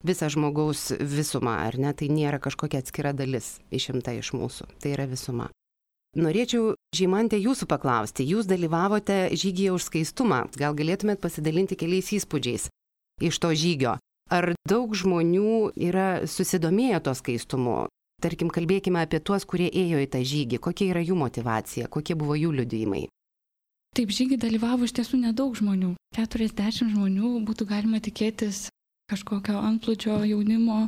visą 0.04 0.28
žmogaus 0.28 0.90
visumą, 1.00 1.56
ar 1.64 1.78
ne? 1.80 1.94
Tai 1.96 2.08
nėra 2.12 2.40
kažkokia 2.42 2.82
atskira 2.84 3.14
dalis 3.16 3.56
išimta 3.72 4.12
iš 4.18 4.34
mūsų, 4.36 4.68
tai 4.82 4.92
yra 4.92 5.08
visuma. 5.08 5.48
Norėčiau, 6.16 6.74
Žymantė, 6.96 7.36
jūsų 7.40 7.66
paklausti. 7.68 8.24
Jūs 8.24 8.48
dalyvavote 8.48 9.26
žygyje 9.36 9.74
už 9.76 9.88
skaistumą. 9.90 10.46
Gal 10.56 10.76
galėtumėt 10.76 11.20
pasidalinti 11.20 11.76
keliais 11.76 12.08
įspūdžiais 12.16 12.70
iš 13.20 13.40
to 13.42 13.50
žygio? 13.52 13.98
Ar 14.32 14.54
daug 14.68 14.94
žmonių 14.96 15.76
yra 15.76 16.24
susidomėję 16.24 17.02
to 17.04 17.12
skaistumu? 17.14 17.76
Tarkim, 18.22 18.48
kalbėkime 18.48 19.02
apie 19.04 19.20
tuos, 19.20 19.44
kurie 19.44 19.68
ėjo 19.68 20.00
į 20.00 20.08
tą 20.12 20.22
žygį. 20.24 20.60
Kokia 20.64 20.88
yra 20.94 21.02
jų 21.04 21.18
motivacija, 21.20 21.88
kokie 21.92 22.16
buvo 22.16 22.36
jų 22.38 22.54
liudijimai? 22.62 23.04
Taip, 23.96 24.12
žygį 24.12 24.38
dalyvavo 24.40 24.88
iš 24.88 24.94
tiesų 24.96 25.20
nedaug 25.20 25.56
žmonių. 25.56 25.94
40 26.16 26.92
žmonių 26.94 27.34
būtų 27.48 27.68
galima 27.68 28.00
tikėtis 28.00 28.66
kažkokio 29.12 29.60
antplūdžio 29.60 30.22
jaunimo 30.32 30.86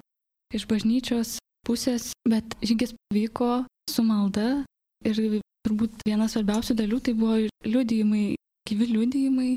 iš 0.56 0.64
bažnyčios 0.68 1.36
pusės, 1.68 2.10
bet 2.28 2.56
žygis 2.64 2.94
vyko 3.12 3.64
su 3.92 4.04
malda 4.04 4.64
ir 5.04 5.20
turbūt 5.66 6.00
vienas 6.08 6.34
svarbiausių 6.34 6.76
dalių 6.80 7.00
tai 7.04 7.14
buvo 7.18 7.36
liudijimai, 7.68 8.36
gyvi 8.68 8.88
liudijimai, 8.92 9.52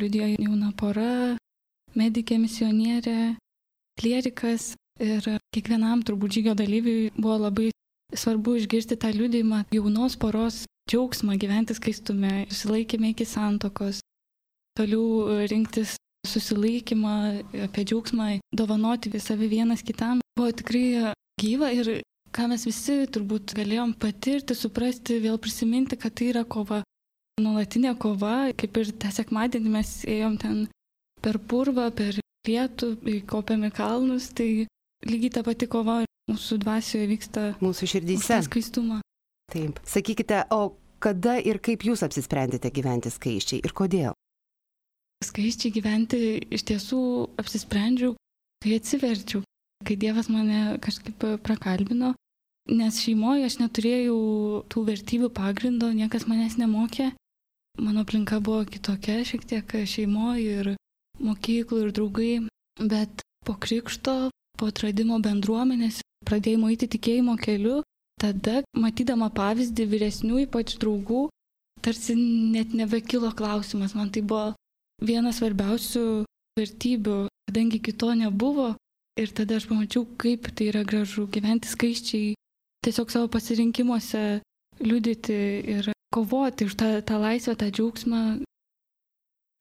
liudijo 0.00 0.28
jauna 0.36 0.72
pora, 0.76 1.36
medikė 1.96 2.38
misionierė, 2.42 3.34
klierikas 4.00 4.74
ir 5.02 5.26
kiekvienam 5.54 6.02
turbūt 6.06 6.38
žygio 6.38 6.54
dalyviui 6.58 7.10
buvo 7.16 7.38
labai 7.46 7.70
svarbu 8.14 8.58
išgirsti 8.60 8.98
tą 9.00 9.10
liudymą 9.14 9.64
jaunos 9.74 10.16
poros 10.20 10.64
džiaugsmą 10.90 11.38
gyventi 11.40 11.74
skaistume, 11.74 12.44
susilaikėme 12.52 13.10
iki 13.14 13.26
santokos, 13.26 14.02
toliau 14.78 15.46
rinktis 15.50 15.96
susilaikymą, 16.28 17.14
apie 17.66 17.84
džiaugsmą, 17.84 18.28
dovanoti 18.52 19.12
savi 19.20 19.48
vienas 19.48 19.82
kitam. 19.82 20.20
Buvo 20.36 20.50
tikrai 20.52 21.12
gyva 21.40 21.70
ir 21.72 22.02
ką 22.34 22.48
mes 22.50 22.66
visi 22.66 23.04
turbūt 23.14 23.54
galėjom 23.56 23.94
patirti, 24.00 24.56
suprasti, 24.58 25.20
vėl 25.22 25.38
prisiminti, 25.38 25.96
kad 25.96 26.14
tai 26.18 26.32
yra 26.32 26.44
kova. 26.44 26.82
Nuolatinė 27.40 27.96
kova, 27.98 28.52
kaip 28.54 28.76
ir 28.78 28.92
tą 29.02 29.10
sekmadienį 29.10 29.70
mes 29.70 29.90
ėjom 30.06 30.36
ten 30.38 30.60
per 31.22 31.40
purvą, 31.50 31.88
per 31.90 32.20
lietų, 32.46 32.94
kopėme 33.26 33.72
kalnus, 33.74 34.28
tai 34.36 34.66
lygiai 35.08 35.32
ta 35.36 35.42
pati 35.46 35.68
kova 35.70 36.02
mūsų 36.30 36.58
dvasioje 36.62 37.08
vyksta. 37.10 37.44
Mūsų 37.64 37.88
širdyse. 37.94 38.40
Skaistumą. 38.48 39.00
Taip. 39.52 39.80
Sakykite, 39.86 40.44
o 40.54 40.74
kada 41.04 41.36
ir 41.38 41.60
kaip 41.64 41.84
jūs 41.84 42.04
apsisprendėte 42.06 42.70
gyventi 42.74 43.12
skaičiai 43.12 43.60
ir 43.64 43.74
kodėl? 43.76 44.14
Skaičiai 45.24 45.72
gyventi 45.72 46.20
iš 46.52 46.64
tiesų 46.68 47.00
apsisprendžiau, 47.40 48.14
kai 48.64 48.78
atsiverčiau, 48.78 49.42
kai 49.84 49.96
Dievas 50.00 50.30
mane 50.32 50.78
kažkaip 50.84 51.26
prakalbino, 51.44 52.14
nes 52.72 53.00
šeimoje 53.04 53.48
aš 53.48 53.58
neturėjau 53.60 54.18
tų 54.72 54.84
vertybių 54.88 55.30
pagrindo, 55.36 55.92
niekas 55.92 56.26
manęs 56.30 56.56
nemokė. 56.60 57.12
Mano 57.80 58.04
aplinka 58.04 58.38
buvo 58.44 58.62
kitokia 58.68 59.20
šiek 59.26 59.44
tiek 59.50 59.76
šeimoje 59.90 60.58
ir 60.60 60.72
mokyklų 61.24 61.80
ir 61.84 61.94
draugai, 61.96 62.34
bet 62.80 63.24
po 63.44 63.56
krikšto, 63.60 64.30
po 64.58 64.70
atradimo 64.70 65.18
bendruomenės, 65.22 66.00
pradėjimo 66.28 66.70
įti 66.74 66.88
tikėjimo 66.96 67.36
keliu, 67.40 67.82
tada, 68.20 68.62
matydama 68.78 69.30
pavyzdį 69.34 69.86
vyresnių, 69.90 70.44
ypač 70.46 70.76
draugų, 70.82 71.26
tarsi 71.84 72.16
net 72.16 72.72
nebekilo 72.76 73.32
klausimas, 73.36 73.96
man 73.98 74.12
tai 74.14 74.22
buvo 74.22 74.54
vienas 75.04 75.40
svarbiausių 75.40 76.24
vertybių, 76.58 77.18
kadangi 77.48 77.80
kito 77.82 78.12
nebuvo 78.16 78.72
ir 79.20 79.34
tada 79.36 79.58
aš 79.58 79.68
pamačiau, 79.70 80.06
kaip 80.18 80.48
tai 80.54 80.70
yra 80.70 80.84
gražu 80.86 81.26
gyventi 81.30 81.70
skaičiai, 81.70 82.34
tiesiog 82.86 83.12
savo 83.12 83.30
pasirinkimuose 83.32 84.24
liudyti 84.82 85.38
ir 85.76 85.90
kovoti 86.14 86.66
už 86.68 86.74
tą, 86.78 86.88
tą 87.06 87.18
laisvę, 87.22 87.56
tą 87.58 87.70
džiaugsmą. 87.70 88.22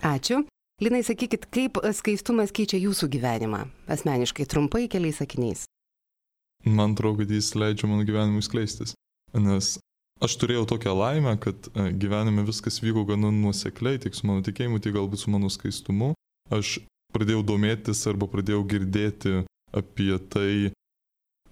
Ačiū. 0.04 0.44
Linai, 0.84 1.00
sakykit, 1.06 1.46
kaip 1.54 1.78
skaistumas 1.96 2.52
keičia 2.52 2.76
jūsų 2.82 3.08
gyvenimą? 3.14 3.62
Asmeniškai, 3.94 4.44
trumpai, 4.52 4.90
keliais 4.92 5.22
sakiniais. 5.22 5.62
Man 6.66 6.98
atrodo, 6.98 7.22
kad 7.22 7.32
jis 7.32 7.54
leidžia 7.56 7.88
mano 7.88 8.04
gyvenimui 8.04 8.44
skleistis. 8.44 8.92
Nes 9.46 9.78
aš 10.24 10.36
turėjau 10.42 10.66
tokią 10.74 10.96
laimę, 10.98 11.38
kad 11.46 11.70
e, 11.72 11.88
gyvenime 12.02 12.44
viskas 12.50 12.82
vyko 12.84 13.06
gana 13.08 13.32
nuosekliai, 13.32 14.02
tiek 14.04 14.18
su 14.18 14.28
mano 14.28 14.44
tikėjimu, 14.44 14.82
tiek 14.84 14.98
galbūt 14.98 15.24
su 15.24 15.32
mano 15.32 15.54
skaistumu. 15.54 16.12
Aš 16.52 16.82
pradėjau 17.16 17.46
domėtis 17.54 18.04
arba 18.12 18.28
pradėjau 18.36 18.66
girdėti 18.76 19.40
apie 19.72 20.12
tai, 20.36 20.54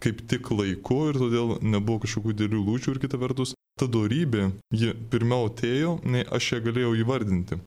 kaip 0.04 0.26
tik 0.28 0.52
laiku 0.58 1.06
ir 1.14 1.24
todėl 1.24 1.60
nebuvo 1.64 2.04
kažkokių 2.04 2.36
dėlių 2.44 2.66
lūčių 2.68 2.98
ir 2.98 3.04
kita 3.06 3.22
vertus, 3.22 3.56
ta 3.80 3.88
dorybė, 3.88 4.50
ji 4.76 4.92
pirmiau 5.14 5.48
atėjo, 5.54 6.02
nei 6.04 6.28
aš 6.28 6.58
ją 6.58 6.66
galėjau 6.68 6.98
įvardinti. 7.06 7.64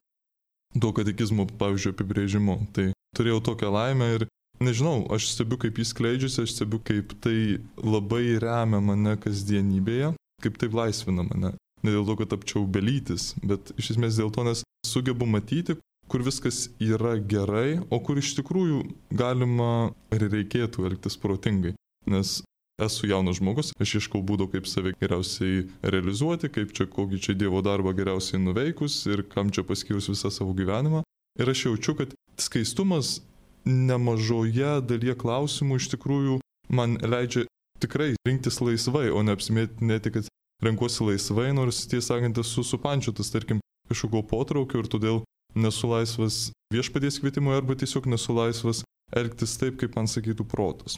Tuo 0.75 0.91
katekizmo, 0.95 1.47
pavyzdžiui, 1.59 1.93
apibrėžimu. 1.95 2.57
Tai 2.75 2.89
turėjau 3.17 3.41
tokią 3.49 3.71
laimę 3.71 4.09
ir 4.17 4.27
nežinau, 4.63 5.05
aš 5.15 5.29
stebiu, 5.33 5.59
kaip 5.61 5.79
jis 5.79 5.93
kleidžiasi, 5.95 6.43
aš 6.43 6.55
stebiu, 6.57 6.81
kaip 6.83 7.15
tai 7.23 7.61
labai 7.79 8.37
remia 8.43 8.81
mane 8.83 9.15
kasdienybėje, 9.23 10.13
kaip 10.43 10.59
tai 10.59 10.71
laisvina 10.73 11.25
mane. 11.27 11.55
Ne 11.85 11.93
dėl 11.93 12.05
to, 12.07 12.17
kad 12.19 12.33
tapčiau 12.33 12.65
belytis, 12.67 13.33
bet 13.45 13.71
iš 13.79 13.95
esmės 13.95 14.19
dėl 14.19 14.33
to, 14.35 14.43
nes 14.47 14.65
sugebu 14.87 15.27
matyti, 15.29 15.77
kur 16.11 16.23
viskas 16.25 16.67
yra 16.81 17.15
gerai, 17.17 17.79
o 17.89 18.01
kur 18.03 18.19
iš 18.21 18.35
tikrųjų 18.39 18.83
galima 19.15 19.93
ir 20.13 20.27
reikėtų 20.29 20.89
elgtis 20.89 21.17
protingai 21.21 21.75
nes 22.05 22.41
esu 22.81 23.07
jaunas 23.07 23.39
žmogus, 23.39 23.71
aš 23.79 23.95
ieškau 23.99 24.21
būdų, 24.25 24.49
kaip 24.53 24.67
save 24.67 24.93
geriausiai 24.99 25.65
realizuoti, 25.83 26.51
kaip 26.51 26.73
čia 26.75 26.87
kokį 26.91 27.21
čia 27.23 27.35
Dievo 27.37 27.61
darbą 27.65 27.95
geriausiai 27.95 28.41
nuveikus 28.41 28.97
ir 29.07 29.23
kam 29.31 29.51
čia 29.55 29.63
paskyrus 29.67 30.09
visą 30.11 30.31
savo 30.33 30.55
gyvenimą. 30.57 31.03
Ir 31.39 31.51
aš 31.51 31.65
jaučiu, 31.67 31.95
kad 31.99 32.15
skaistumas 32.39 33.19
nemažoje 33.65 34.79
dalyje 34.87 35.15
klausimų 35.19 35.79
iš 35.79 35.89
tikrųjų 35.95 36.39
man 36.75 36.97
leidžia 37.01 37.45
tikrai 37.81 38.13
rinktis 38.27 38.61
laisvai, 38.63 39.09
o 39.11 39.23
ne 39.23 39.35
apsimėtinėti, 39.35 40.13
kad 40.15 40.29
renkuosi 40.63 41.07
laisvai, 41.09 41.49
nors 41.55 41.83
tiesą 41.89 42.15
sakant 42.15 42.39
esu 42.41 42.63
supančiotas, 42.63 43.31
tarkim, 43.33 43.61
kažkokio 43.89 44.23
potraukio 44.29 44.83
ir 44.83 44.89
todėl 44.91 45.21
nesu 45.55 45.89
laisvas 45.89 46.49
viešpaties 46.73 47.19
kvietimui 47.21 47.55
arba 47.55 47.75
tiesiog 47.79 48.07
nesu 48.11 48.35
laisvas 48.35 48.83
elgtis 49.15 49.59
taip, 49.61 49.77
kaip 49.81 49.95
man 49.95 50.09
sakytų 50.11 50.47
protas. 50.49 50.97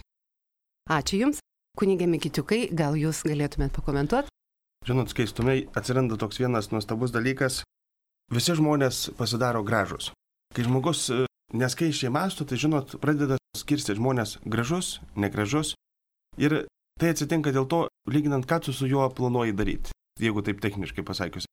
Ačiū 0.88 1.26
Jums. 1.26 1.44
Kunigė 1.78 2.08
Mikitiukai, 2.10 2.72
gal 2.74 2.96
Jūs 2.98 3.20
galėtumėt 3.28 3.76
pakomentuoti? 3.76 4.32
Žinot, 4.88 5.12
skaistumiai 5.14 5.68
atsiranda 5.78 6.18
toks 6.18 6.40
vienas 6.42 6.72
nuostabus 6.72 7.12
dalykas. 7.14 7.60
Visi 8.34 8.56
žmonės 8.58 9.12
pasidaro 9.20 9.62
gražus. 9.68 10.10
Kai 10.58 10.66
žmogus 10.66 11.04
e, 11.14 11.26
neskaičiai 11.54 12.10
masto, 12.10 12.48
tai 12.50 12.58
žinot, 12.58 12.96
pradeda 13.04 13.38
skirsti 13.60 13.94
žmonės 14.00 14.40
gražus, 14.50 14.98
negražus. 15.14 15.76
Ir 16.42 16.64
tai 16.98 17.12
atsitinka 17.14 17.54
dėl 17.54 17.70
to, 17.70 17.84
lyginant, 18.10 18.50
ką 18.50 18.58
tu 18.66 18.74
su 18.74 18.90
juo 18.90 19.06
planuoji 19.14 19.54
daryti, 19.54 19.94
jeigu 20.18 20.42
taip 20.42 20.64
techniškai 20.66 21.06
pasakius. 21.06 21.46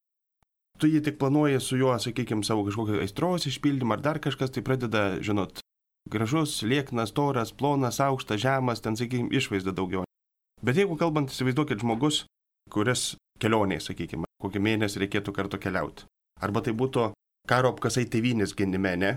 Tu 0.81 0.89
jį 0.89 1.05
tik 1.05 1.21
planuoji 1.21 1.61
su 1.61 1.77
juo, 1.77 1.93
sakykime, 2.01 2.49
savo 2.49 2.65
kažkokią 2.65 3.05
aistros 3.05 3.45
išpildymą 3.53 3.99
ar 3.99 4.09
dar 4.09 4.25
kažkas, 4.25 4.57
tai 4.57 4.65
pradeda, 4.65 5.05
žinot, 5.21 5.61
Gražus, 6.05 6.63
lieknas, 6.63 7.15
toras, 7.17 7.53
plonas, 7.53 7.97
aukštas, 8.01 8.41
žemas, 8.41 8.83
ten, 8.85 8.97
sakykime, 8.97 9.33
išvaizda 9.33 9.73
daugiau. 9.73 10.05
Bet 10.65 10.79
jeigu 10.81 10.97
kalbant, 10.97 11.29
įsivaizduokit 11.29 11.83
žmogus, 11.83 12.23
kuris 12.73 13.15
kelioniai, 13.43 13.83
sakykime, 13.85 14.25
kokį 14.41 14.63
mėnesį 14.65 15.03
reikėtų 15.05 15.35
kartu 15.37 15.61
keliauti. 15.61 16.07
Arba 16.41 16.63
tai 16.65 16.73
būtų 16.73 17.11
karo 17.49 17.75
apkasai 17.75 18.07
tėvynės 18.09 18.55
gynime, 18.57 18.95
ne? 18.97 19.13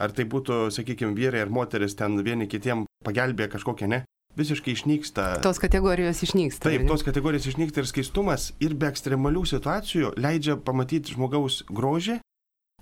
Ar 0.00 0.14
tai 0.16 0.26
būtų, 0.30 0.70
sakykime, 0.74 1.14
vyrai 1.14 1.44
ar 1.44 1.52
moteris 1.52 1.94
ten 1.98 2.18
vieni 2.26 2.48
kitiem 2.50 2.86
pagelbėja 3.06 3.52
kažkokia, 3.54 3.90
ne? 3.90 4.02
Visiškai 4.38 4.74
išnyksta. 4.76 5.26
Tos 5.42 5.58
kategorijos 5.62 6.22
išnyksta. 6.26 6.70
Taip, 6.70 6.86
tos 6.90 7.02
kategorijos 7.06 7.48
išnyksta 7.50 7.82
ir 7.82 7.88
skaistumas 7.90 8.50
ir 8.62 8.76
be 8.78 8.90
ekstremalių 8.90 9.42
situacijų 9.50 10.14
leidžia 10.18 10.54
pamatyti 10.58 11.16
žmogaus 11.16 11.64
grožį, 11.70 12.20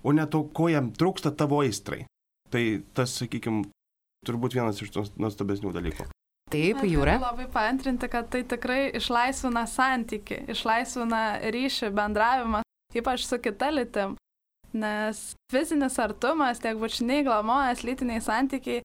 o 0.05 0.13
ne 0.13 0.25
to, 0.29 0.45
ko 0.53 0.69
jam 0.69 0.91
trūksta 0.93 1.33
tavo 1.37 1.61
aistrai. 1.65 2.05
Tai 2.53 2.63
tas, 2.97 3.17
sakykime, 3.21 3.65
turbūt 4.25 4.57
vienas 4.57 4.81
iš 4.81 4.93
tos 4.93 5.13
nuostabesnių 5.17 5.73
dalykų. 5.73 6.05
Taip, 6.49 6.81
Jūra. 6.87 7.19
Labai 7.21 7.45
paantrinti, 7.53 8.09
kad 8.09 8.29
tai 8.33 8.41
tikrai 8.49 8.89
išlaisvina 8.97 9.65
santyki, 9.69 10.41
išlaisvina 10.49 11.23
ryšį, 11.53 11.91
bendravimą, 11.93 12.63
ypač 12.97 13.27
su 13.27 13.37
kita 13.41 13.69
lytim. 13.75 14.15
Nes 14.73 15.19
fizinis 15.49 15.97
artumas, 16.01 16.61
tiek 16.61 16.77
bučiniai, 16.77 17.25
glamonės, 17.25 17.83
lytiniai 17.85 18.21
santykiai, 18.21 18.81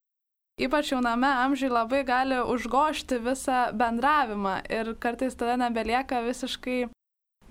ypač 0.60 0.92
jauname 0.92 1.28
amžiai 1.44 1.72
labai 1.72 2.04
gali 2.08 2.42
užgošti 2.52 3.20
visą 3.24 3.64
bendravimą 3.76 4.60
ir 4.72 4.94
kartais 5.00 5.36
tada 5.36 5.56
nebelieka 5.60 6.20
visiškai 6.24 6.84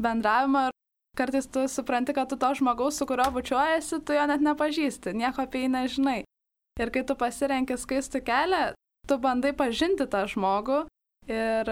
bendravimo 0.01 0.70
Kartais 1.13 1.46
tu 1.46 1.67
supranti, 1.67 2.13
kad 2.13 2.29
tu 2.29 2.38
to 2.38 2.53
žmogaus, 2.58 2.98
su 2.98 3.05
kurio 3.05 3.29
bučiuojasi, 3.32 4.00
tu 4.05 4.13
jo 4.13 4.24
net 4.25 4.41
nepažįsti, 4.41 5.13
nieko 5.13 5.43
apie 5.46 5.62
jį 5.62 5.67
nežinai. 5.70 6.22
Ir 6.82 6.89
kai 6.89 7.03
tu 7.05 7.13
pasirenki 7.13 7.77
skaistų 7.77 8.24
kelią, 8.25 8.62
tu 9.07 9.17
bandai 9.19 9.53
pažinti 9.55 10.07
tą 10.10 10.24
žmogų 10.31 10.83
ir 11.31 11.72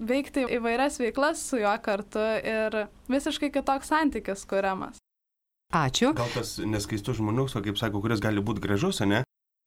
veikti 0.00 0.46
įvairias 0.56 0.98
veiklas 0.98 1.42
su 1.48 1.60
juo 1.62 1.74
kartu 1.82 2.22
ir 2.42 2.86
visiškai 3.10 3.52
kitoks 3.54 3.92
santykis 3.92 4.44
kuriamas. 4.50 4.98
Ačiū. 5.74 6.12
Gal 6.14 6.30
tas 6.34 6.58
neskaistus 6.58 7.18
žmogus, 7.18 7.56
kaip 7.58 7.78
sako, 7.78 8.02
kuris 8.02 8.22
gali 8.22 8.42
būti 8.42 8.62
gražus, 8.62 9.00
ne? 9.06 9.24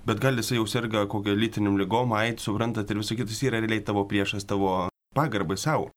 Bet 0.08 0.22
gal 0.24 0.40
jisai 0.40 0.60
jau 0.60 0.68
serga 0.70 1.04
kokią 1.10 1.34
lytiniam 1.36 1.76
lygom, 1.80 2.14
ait, 2.16 2.40
suprantat, 2.40 2.88
ir 2.92 3.02
visą 3.02 3.18
kitą, 3.18 3.34
jis 3.34 3.44
yra 3.50 3.60
realiai 3.60 3.84
tavo 3.84 4.06
priešas, 4.08 4.46
tavo 4.48 4.88
pagarbai 5.16 5.58
savo. 5.60 5.90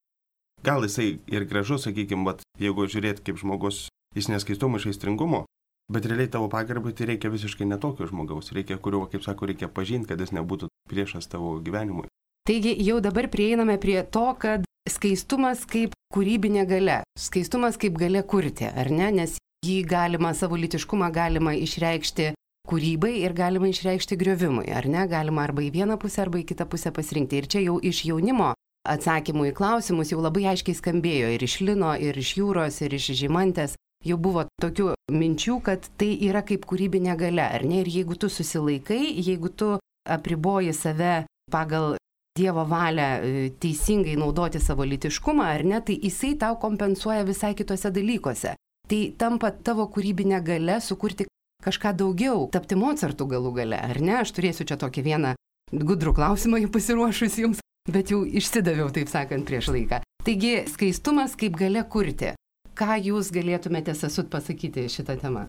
Gal 0.66 0.82
jisai 0.82 1.20
ir 1.30 1.46
gražus, 1.46 1.86
sakykime, 1.86 2.34
jeigu 2.58 2.88
žiūrėt 2.90 3.22
kaip 3.22 3.38
žmogus, 3.38 3.86
jis 4.18 4.30
neskaistumo 4.32 4.80
iš 4.80 4.90
aistringumo, 4.90 5.44
bet 5.90 6.06
realiai 6.06 6.30
tavo 6.30 6.48
pagarbai 6.48 6.94
tai 6.94 7.10
reikia 7.12 7.32
visiškai 7.32 7.66
netokio 7.66 8.06
žmogaus, 8.06 8.52
reikia 8.56 8.78
kurio, 8.78 9.04
kaip 9.10 9.26
sako, 9.26 9.50
reikia 9.50 9.68
pažinti, 9.68 10.08
kad 10.12 10.20
jis 10.20 10.32
nebūtų 10.36 10.70
priešas 10.90 11.30
tavo 11.30 11.56
gyvenimui. 11.64 12.08
Taigi 12.48 12.74
jau 12.86 13.00
dabar 13.04 13.28
prieiname 13.30 13.76
prie 13.78 14.00
to, 14.02 14.26
kad 14.40 14.64
skaistumas 14.88 15.66
kaip 15.68 15.94
kūrybinė 16.14 16.64
gale, 16.66 17.00
skaistumas 17.18 17.78
kaip 17.80 17.98
gale 18.00 18.22
kurti, 18.26 18.66
ar 18.70 18.90
ne? 18.90 19.10
Nes 19.20 19.36
jį 19.66 19.82
galima, 19.86 20.32
savo 20.34 20.56
litiškumą 20.58 21.10
galima 21.14 21.52
išreikšti 21.58 22.32
kūrybai 22.70 23.12
ir 23.24 23.34
galima 23.36 23.70
išreikšti 23.70 24.18
griovimui, 24.20 24.68
ar 24.72 24.88
ne? 24.88 25.04
Galima 25.10 25.44
arba 25.44 25.66
į 25.66 25.70
vieną 25.74 25.98
pusę, 26.00 26.24
arba 26.24 26.40
į 26.40 26.46
kitą 26.52 26.66
pusę 26.70 26.94
pasirinkti. 26.96 27.42
Ir 27.42 27.50
čia 27.50 27.62
jau 27.66 27.76
iš 27.82 28.04
jaunimo 28.08 28.54
atsakymų 28.88 29.50
į 29.50 29.56
klausimus 29.58 30.12
jau 30.12 30.22
labai 30.22 30.46
aiškiai 30.54 30.78
skambėjo 30.78 31.34
ir 31.34 31.44
iš 31.44 31.60
Lino, 31.66 31.92
ir 31.94 32.16
iš 32.16 32.36
Jūros, 32.38 32.80
ir 32.86 32.96
iš 32.96 33.12
Žymantės. 33.20 33.76
Jau 34.00 34.16
buvo 34.16 34.46
tokių 34.62 34.94
minčių, 35.12 35.58
kad 35.64 35.84
tai 36.00 36.14
yra 36.24 36.40
kaip 36.46 36.64
kūrybinė 36.68 37.18
gale, 37.20 37.44
ar 37.44 37.66
ne? 37.68 37.82
Ir 37.82 37.90
jeigu 37.92 38.16
tu 38.16 38.30
susilaikai, 38.32 39.02
jeigu 39.20 39.50
tu 39.52 39.74
apriboji 40.08 40.72
save 40.72 41.26
pagal 41.52 41.96
Dievo 42.38 42.62
valią 42.64 43.06
e, 43.20 43.48
teisingai 43.60 44.14
naudoti 44.16 44.60
savo 44.62 44.86
litiškumą, 44.86 45.48
ar 45.50 45.64
ne, 45.66 45.80
tai 45.84 45.96
jisai 45.98 46.36
tau 46.38 46.56
kompensuoja 46.62 47.26
visai 47.26 47.56
kitose 47.58 47.90
dalykuose. 47.92 48.54
Tai 48.88 49.00
tampa 49.18 49.50
tavo 49.50 49.88
kūrybinė 49.90 50.38
gale 50.46 50.78
sukurti 50.80 51.26
kažką 51.66 51.92
daugiau, 51.98 52.46
tapti 52.54 52.78
Mozartu 52.78 53.26
galų 53.28 53.52
gale, 53.58 53.76
ar 53.82 54.00
ne? 54.00 54.20
Aš 54.22 54.32
turėsiu 54.38 54.64
čia 54.64 54.78
tokį 54.80 55.04
vieną 55.10 55.34
gudrų 55.74 56.14
klausimą 56.16 56.62
jau 56.62 56.70
pasiruošus 56.72 57.36
jums, 57.42 57.64
bet 57.90 58.14
jau 58.14 58.22
išsidaviau, 58.24 58.88
taip 58.94 59.10
sakant, 59.12 59.44
prieš 59.50 59.68
laiką. 59.74 60.00
Taigi, 60.24 60.54
skaistumas 60.70 61.36
kaip 61.36 61.58
gale 61.58 61.84
kurti. 61.90 62.32
Ką 62.80 62.96
jūs 62.96 63.28
galėtumėte 63.34 63.92
sasut 63.94 64.30
pasakyti 64.32 64.86
šitą 64.88 65.18
temą? 65.20 65.44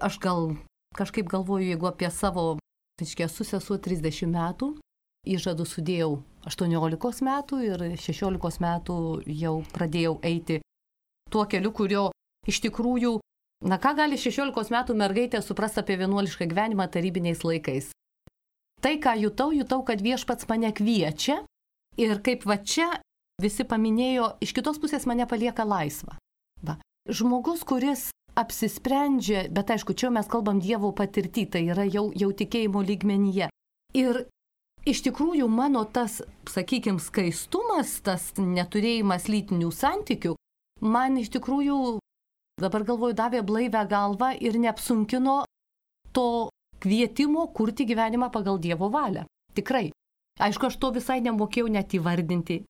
Aš 0.00 0.16
gal 0.22 0.54
kažkaip 0.96 1.28
galvoju, 1.28 1.68
jeigu 1.68 1.90
apie 1.90 2.08
savo, 2.10 2.56
tai 2.96 3.08
esu 3.26 3.44
sesuo 3.44 3.76
30 3.76 4.30
metų, 4.32 4.70
įžadų 5.28 5.66
sudėjau 5.68 6.12
18 6.48 7.26
metų 7.28 7.60
ir 7.66 7.84
16 8.00 8.64
metų 8.64 8.96
jau 9.28 9.56
pradėjau 9.74 10.16
eiti 10.24 10.62
tuo 11.30 11.44
keliu, 11.44 11.72
kurio 11.76 12.08
iš 12.48 12.64
tikrųjų 12.64 13.18
Na 13.60 13.76
ką 13.76 13.92
gali 13.92 14.16
16 14.16 14.72
metų 14.72 14.94
mergaitė 14.96 15.42
suprasti 15.44 15.82
apie 15.82 15.98
vienuolišką 16.00 16.46
gyvenimą 16.48 16.86
tarybiniais 16.88 17.42
laikais? 17.44 17.90
Tai, 18.80 18.94
ką 18.96 19.12
jutau, 19.20 19.50
jutau, 19.52 19.82
kad 19.84 20.00
viešpats 20.00 20.48
mane 20.48 20.72
kviečia 20.72 21.42
ir 22.00 22.22
kaip 22.24 22.46
va 22.48 22.56
čia 22.56 22.88
visi 23.36 23.68
paminėjo, 23.68 24.40
iš 24.40 24.56
kitos 24.56 24.80
pusės 24.80 25.04
mane 25.04 25.28
palieka 25.28 25.68
laisvą. 25.68 26.16
Va. 26.66 26.76
Žmogus, 27.08 27.64
kuris 27.64 28.08
apsisprendžia, 28.38 29.46
bet 29.50 29.70
aišku, 29.74 29.94
čia 29.94 30.10
mes 30.14 30.28
kalbam 30.30 30.60
Dievo 30.62 30.92
patirtį, 30.96 31.46
tai 31.50 31.64
yra 31.72 31.86
jau, 31.88 32.10
jau 32.14 32.30
tikėjimo 32.36 32.82
lygmenyje. 32.86 33.50
Ir 33.98 34.24
iš 34.88 35.02
tikrųjų 35.08 35.48
mano 35.50 35.82
tas, 35.84 36.20
sakykime, 36.48 37.02
skaistumas, 37.02 37.98
tas 38.06 38.30
neturėjimas 38.38 39.26
lytinių 39.28 39.72
santykių, 39.74 40.36
man 40.80 41.18
iš 41.20 41.32
tikrųjų 41.36 41.98
dabar 42.60 42.84
galvoju, 42.86 43.16
davė 43.16 43.42
blaivę 43.46 43.84
galvą 43.88 44.34
ir 44.38 44.58
neapsunkino 44.60 45.42
to 46.12 46.50
kvietimo 46.80 47.46
kurti 47.54 47.86
gyvenimą 47.88 48.30
pagal 48.32 48.60
Dievo 48.60 48.90
valią. 48.92 49.26
Tikrai. 49.54 49.90
Aišku, 50.40 50.70
aš 50.70 50.78
to 50.80 50.92
visai 50.94 51.20
nemokėjau 51.24 51.68
net 51.68 51.92
įvardinti. 51.96 52.62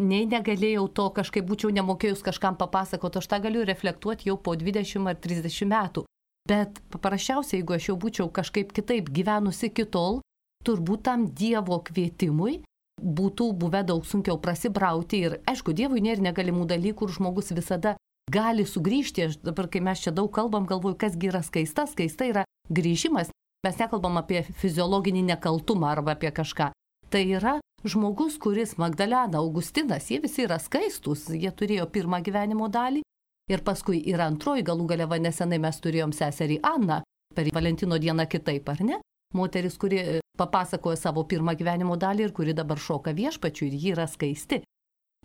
Nei 0.00 0.24
negalėjau 0.24 0.86
to 0.96 1.10
kažkaip 1.12 1.44
būčiau 1.44 1.70
nemokėjus 1.76 2.22
kažkam 2.24 2.56
papasakoti, 2.56 3.20
aš 3.20 3.26
tą 3.28 3.40
galiu 3.44 3.66
reflektuoti 3.68 4.30
jau 4.30 4.38
po 4.40 4.54
20 4.56 5.10
ar 5.10 5.18
30 5.20 5.68
metų. 5.68 6.06
Bet 6.48 6.80
paprasčiausiai, 6.90 7.60
jeigu 7.60 7.76
aš 7.76 7.90
jau 7.90 7.96
būčiau 8.00 8.30
kažkaip 8.32 8.72
kitaip 8.72 9.10
gyvenusi 9.12 9.68
kitol, 9.68 10.22
turbūt 10.64 11.04
tam 11.04 11.26
Dievo 11.28 11.82
kvietimui 11.84 12.62
būtų 13.00 13.50
buvę 13.60 13.82
daug 13.88 14.06
sunkiau 14.08 14.40
prasibrauti 14.40 15.20
ir, 15.26 15.36
aišku, 15.48 15.72
Dievui 15.76 16.02
nėra 16.04 16.24
negalimų 16.30 16.66
dalykų, 16.72 16.96
kur 17.04 17.12
žmogus 17.12 17.52
visada 17.56 17.96
gali 18.32 18.64
sugrįžti. 18.64 19.28
Aš 19.28 19.38
dabar, 19.44 19.68
kai 19.68 19.82
mes 19.84 20.00
čia 20.00 20.12
daug 20.16 20.30
kalbam, 20.32 20.66
galvoju, 20.68 20.98
kasgi 21.00 21.30
yra 21.32 21.42
skaista. 21.44 21.86
Skaista 21.90 22.28
yra 22.28 22.44
grįžimas. 22.70 23.32
Mes 23.66 23.80
nekalbam 23.80 24.16
apie 24.20 24.44
fiziologinį 24.60 25.26
nekaltumą 25.34 25.90
arba 25.92 26.16
apie 26.16 26.32
kažką. 26.32 26.70
Tai 27.10 27.24
yra 27.26 27.58
žmogus, 27.84 28.38
kuris 28.38 28.76
Magdalena, 28.78 29.38
Augustinas, 29.38 30.10
jie 30.10 30.20
visi 30.20 30.44
yra 30.44 30.58
skaistus, 30.60 31.28
jie 31.32 31.50
turėjo 31.50 31.86
pirmą 31.92 32.20
gyvenimo 32.24 32.68
dalį 32.68 33.02
ir 33.50 33.62
paskui 33.66 34.00
ir 34.06 34.20
antroji, 34.22 34.64
galų 34.66 34.86
gale 34.92 35.06
va 35.10 35.18
nesenai 35.18 35.58
mes 35.62 35.80
turėjom 35.82 36.12
seserį 36.14 36.60
Anną, 36.66 37.00
per 37.34 37.50
Valentino 37.54 37.98
dieną 37.98 38.26
kitaip, 38.30 38.68
ar 38.68 38.82
ne? 38.84 39.00
Moteris, 39.34 39.76
kuri 39.78 40.20
papasakojo 40.38 40.98
savo 40.98 41.24
pirmą 41.28 41.54
gyvenimo 41.58 41.96
dalį 41.96 42.26
ir 42.26 42.34
kuri 42.34 42.54
dabar 42.56 42.78
šoka 42.78 43.14
viešpačiu 43.14 43.68
ir 43.68 43.76
ji 43.78 43.92
yra 43.94 44.06
skaisti. 44.10 44.62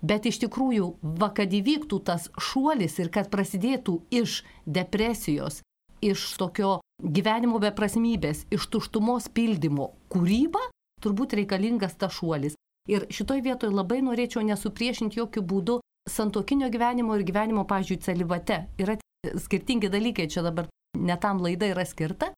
Bet 0.06 0.28
iš 0.28 0.42
tikrųjų, 0.44 0.90
va 1.22 1.32
kad 1.34 1.54
įvyktų 1.56 2.02
tas 2.06 2.28
šuolis 2.38 3.00
ir 3.00 3.10
kad 3.14 3.32
prasidėtų 3.32 4.02
iš 4.14 4.42
depresijos, 4.66 5.62
iš 6.04 6.26
tokio 6.38 6.80
gyvenimo 7.02 7.62
beprasmybės, 7.64 8.46
iš 8.54 8.68
tuštumos 8.70 9.30
pildymo 9.34 9.94
kūryba, 10.12 10.62
turbūt 11.06 11.38
reikalingas 11.40 11.98
tas 12.02 12.18
šuolis. 12.18 12.58
Ir 12.90 13.08
šitoj 13.10 13.42
vietoje 13.46 13.74
labai 13.74 14.02
norėčiau 14.06 14.44
nesupriešinti 14.46 15.22
jokių 15.22 15.42
būdų 15.42 15.80
santokinio 16.10 16.70
gyvenimo 16.74 17.16
ir 17.18 17.26
gyvenimo, 17.26 17.66
pažiūrėjau, 17.70 18.06
celibate. 18.10 18.60
Yra 18.82 18.98
skirtingi 19.42 19.90
dalykai, 19.90 20.28
čia 20.30 20.44
dabar 20.46 20.70
netam 20.98 21.42
laida 21.42 21.72
yra 21.72 21.86
skirta, 21.86 22.30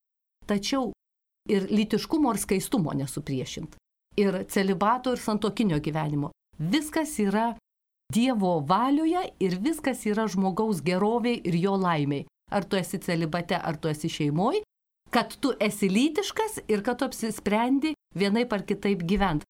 tačiau 0.47 0.93
ir 1.51 1.67
litiškumo 1.71 2.31
ir 2.31 2.39
skaistumo 2.39 2.95
nesupriešint. 2.95 3.75
Ir 4.17 4.43
celibato 4.49 5.13
ir 5.13 5.21
santokinio 5.21 5.79
gyvenimo. 5.83 6.31
Viskas 6.57 7.19
yra 7.21 7.51
Dievo 8.07 8.61
valioje 8.63 9.19
ir 9.43 9.57
viskas 9.59 10.05
yra 10.07 10.29
žmogaus 10.31 10.79
geroviai 10.79 11.41
ir 11.43 11.57
jo 11.59 11.75
laimiai. 11.75 12.23
Ar 12.55 12.63
tu 12.63 12.79
esi 12.79 13.01
celibate, 13.03 13.57
ar 13.59 13.75
tu 13.75 13.91
esi 13.91 14.07
šeimoji, 14.07 14.61
kad 15.11 15.35
tu 15.43 15.51
esi 15.59 15.89
lytiškas 15.91 16.61
ir 16.71 16.83
kad 16.83 16.99
tu 16.99 17.07
apsisprendi 17.09 17.91
vienaip 18.19 18.53
ar 18.53 18.65
kitaip 18.67 19.03
gyventi. 19.07 19.47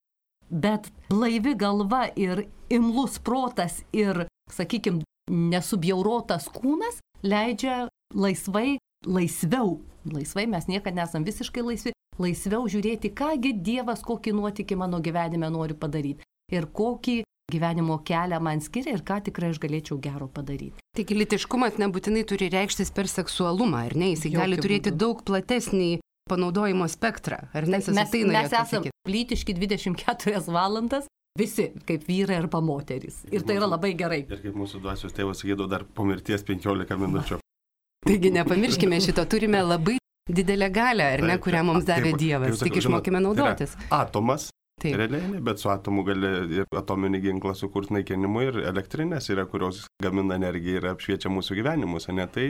Bet 0.48 0.88
blaivi 1.10 1.56
galva 1.60 2.06
ir 2.16 2.46
imlus 2.72 3.18
protas 3.20 3.82
ir, 3.96 4.26
sakykime, 4.54 5.04
nesubjaurotas 5.28 6.48
kūnas 6.56 7.02
leidžia 7.24 7.88
laisvai, 8.16 8.78
laisviau, 9.06 9.80
laisvai 10.08 10.48
mes 10.48 10.70
niekada 10.72 11.04
nesam 11.04 11.26
visiškai 11.28 11.66
laisvi, 11.66 11.94
laisviau 12.22 12.68
žiūrėti, 12.72 13.12
kągi 13.18 13.54
Dievas 13.60 14.06
kokį 14.08 14.38
nuotykį 14.38 14.80
mano 14.80 15.02
gyvenime 15.04 15.50
nori 15.52 15.76
padaryti 15.78 16.24
ir 16.54 16.70
kokį 16.72 17.22
gyvenimo 17.52 18.00
kelią 18.04 18.40
man 18.44 18.60
skiria 18.64 18.96
ir 18.96 19.04
ką 19.08 19.22
tikrai 19.28 19.54
aš 19.54 19.60
galėčiau 19.64 20.00
gero 20.04 20.28
padaryti. 20.32 20.84
Taigi 20.98 21.16
litiškumas 21.16 21.78
nebūtinai 21.80 22.26
turi 22.28 22.50
reikštis 22.52 22.92
per 22.96 23.08
seksualumą, 23.12 23.86
ar 23.88 23.96
ne? 24.00 24.12
Jis 24.16 24.28
gali 24.34 24.60
turėti 24.60 24.92
būdų. 24.92 25.00
daug 25.04 25.24
platesnį 25.28 25.92
panaudojimo 26.30 26.88
spektrą, 26.92 27.40
ar 27.54 27.68
ne? 27.68 27.80
Mes, 27.80 28.14
mes 28.14 28.52
esame 28.52 28.92
lytiški 29.08 29.56
24 29.58 30.44
valandas, 30.52 31.08
visi, 31.40 31.70
kaip 31.88 32.08
vyrai 32.08 32.42
arba 32.44 32.62
moterys. 32.64 33.24
Ir 33.32 33.46
tai 33.48 33.60
yra 33.60 33.70
labai 33.70 33.94
gerai. 34.00 34.24
Ir 34.26 34.44
kaip 34.44 34.58
mūsų 34.58 34.82
duosios 34.84 35.16
tėvas 35.16 35.44
sakydavo, 35.44 35.70
dar 35.72 35.86
po 35.86 36.08
mirties 36.08 36.46
15 36.48 37.00
minučių. 37.04 37.40
Taigi 38.08 38.32
nepamirškime 38.36 39.00
šito, 39.04 39.26
turime 39.30 39.64
labai 39.66 39.98
didelę 40.28 40.70
galę, 40.74 41.08
ar 41.16 41.24
ne, 41.26 41.40
kurią 41.42 41.64
mums 41.68 41.88
davė 41.88 42.14
taip, 42.14 42.22
Dievas, 42.22 42.62
tik 42.62 42.80
išmokime 42.82 43.24
naudotis. 43.24 43.74
Tai 43.80 44.04
atomas 44.04 44.50
Taip. 44.78 44.94
Realiai, 44.94 45.40
bet 45.42 45.58
su 45.58 45.72
atomu 45.74 46.04
gali 46.06 46.30
ir 46.60 46.68
atominį 46.78 47.20
ginklą 47.24 47.56
sukurti 47.58 47.96
naikinimui 47.96 48.44
ir 48.46 48.60
elektrinės 48.70 49.32
yra, 49.34 49.48
kurios 49.50 49.88
gamina 50.04 50.36
energiją 50.38 50.78
ir 50.78 50.86
apšviečia 50.92 51.32
mūsų 51.34 51.58
gyvenimus, 51.58 52.06
o 52.06 52.14
ne 52.14 52.28
tai, 52.30 52.46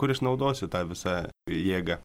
kur 0.00 0.08
išnaudosi 0.14 0.70
tą 0.72 0.86
visą 0.88 1.16
jėgą. 1.52 1.98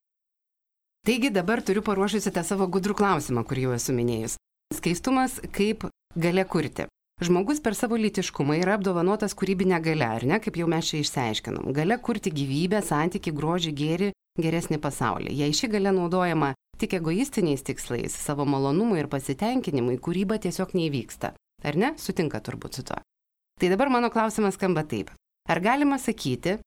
Taigi 1.02 1.32
dabar 1.34 1.64
turiu 1.66 1.82
paruošusi 1.82 2.30
tą 2.30 2.44
savo 2.46 2.68
gudrų 2.70 2.94
klausimą, 3.00 3.42
kurį 3.50 3.64
jau 3.64 3.72
esu 3.74 3.94
minėjus. 3.98 4.36
Skaistumas 4.78 5.40
kaip 5.56 5.88
gale 6.14 6.44
kurti. 6.46 6.86
Žmogus 7.26 7.58
per 7.66 7.74
savo 7.78 7.98
litiškumą 7.98 8.60
yra 8.60 8.76
apdovanotas 8.78 9.34
kūrybinė 9.38 9.80
gale, 9.82 10.06
ar 10.06 10.26
ne, 10.30 10.38
kaip 10.42 10.60
jau 10.62 10.68
mes 10.70 10.86
čia 10.86 11.02
išsiaiškinom. 11.02 11.72
Gale 11.74 11.98
kurti 12.06 12.30
gyvybę, 12.34 12.84
santyki, 12.86 13.34
grožį, 13.34 13.74
gėri, 13.82 14.12
geresnį 14.38 14.78
pasaulį. 14.82 15.34
Jei 15.42 15.58
ši 15.58 15.72
gale 15.74 15.90
naudojama 15.98 16.54
tik 16.78 16.94
egoistiniais 16.98 17.66
tikslais, 17.66 18.14
savo 18.14 18.46
malonumui 18.46 19.02
ir 19.02 19.10
pasitenkinimui, 19.10 19.98
kūryba 19.98 20.38
tiesiog 20.42 20.78
neįvyksta. 20.78 21.34
Ar 21.66 21.82
ne? 21.82 21.96
Sutinka 21.98 22.46
turbūt 22.46 22.78
su 22.78 22.86
to. 22.86 23.02
Tai 23.58 23.74
dabar 23.74 23.90
mano 23.90 24.14
klausimas 24.14 24.54
skamba 24.58 24.86
taip. 24.86 25.10
Ar 25.50 25.66
galima 25.66 25.98
sakyti, 25.98 26.60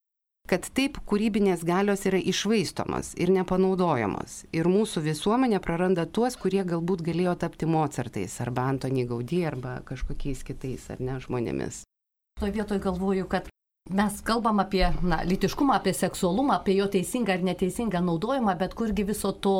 kad 0.49 0.67
taip 0.77 0.99
kūrybinės 1.09 1.65
galios 1.65 2.05
yra 2.09 2.19
išvaistomos 2.21 3.15
ir 3.17 3.33
nepanaudojamos 3.33 4.43
ir 4.53 4.69
mūsų 4.69 5.03
visuomenė 5.07 5.61
praranda 5.65 6.05
tuos, 6.05 6.37
kurie 6.37 6.63
galbūt 6.69 7.05
galėjo 7.07 7.35
tapti 7.41 7.69
Mozartais 7.69 8.37
arba 8.45 8.69
Antony 8.69 9.07
Gaudy 9.09 9.41
arba 9.49 9.79
kažkokiais 9.89 10.45
kitais 10.45 10.91
ar 10.93 11.01
ne 11.01 11.17
žmonėmis. 11.23 11.83
Toje 12.41 12.53
vietoje 12.53 12.83
galvoju, 12.85 13.27
kad 13.31 13.49
mes 13.91 14.21
kalbam 14.25 14.61
apie 14.61 14.85
na, 15.03 15.23
litiškumą, 15.25 15.79
apie 15.79 15.95
seksualumą, 15.97 16.59
apie 16.61 16.77
jo 16.77 16.89
teisingą 16.93 17.39
ar 17.39 17.45
neteisingą 17.47 18.03
naudojimą, 18.05 18.57
bet 18.61 18.77
kurgi 18.77 19.07
viso 19.09 19.33
to 19.33 19.57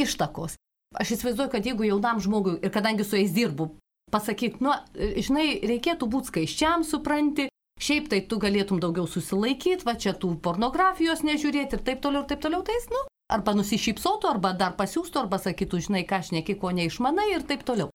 ištakos. 0.00 0.56
Aš 1.00 1.14
įsivaizduoju, 1.16 1.52
kad 1.52 1.66
jeigu 1.66 1.86
jaunam 1.86 2.20
žmogui, 2.20 2.58
ir 2.60 2.72
kadangi 2.74 3.06
su 3.06 3.16
jais 3.16 3.32
dirbu, 3.32 3.70
pasakyti, 4.10 4.58
nu, 4.64 4.74
žinai, 4.96 5.60
reikėtų 5.70 6.08
būti 6.10 6.32
skaiščiam, 6.32 6.82
supranti, 6.84 7.46
Šiaip 7.80 8.10
tai 8.12 8.20
tu 8.28 8.36
galėtum 8.40 8.80
daugiau 8.80 9.06
susilaikyti, 9.08 9.86
va 9.88 9.94
čia 9.96 10.12
tų 10.12 10.34
pornografijos 10.44 11.22
nežiūrėti 11.24 11.78
ir 11.78 11.84
taip 11.86 12.02
toliau 12.04 12.24
ir 12.24 12.28
taip 12.28 12.42
toliau, 12.44 12.60
tai 12.66 12.76
jis, 12.76 12.90
nu, 12.92 13.00
arba 13.32 13.54
nusišypsotų, 13.56 14.28
arba 14.34 14.52
dar 14.52 14.74
pasiūstų, 14.76 15.22
arba 15.22 15.38
sakytų, 15.40 15.80
žinai, 15.86 16.04
ką 16.08 16.20
aš 16.20 16.34
neki, 16.36 16.58
ko 16.60 16.74
neišmanai 16.76 17.30
ir 17.32 17.46
taip 17.48 17.64
toliau. 17.64 17.88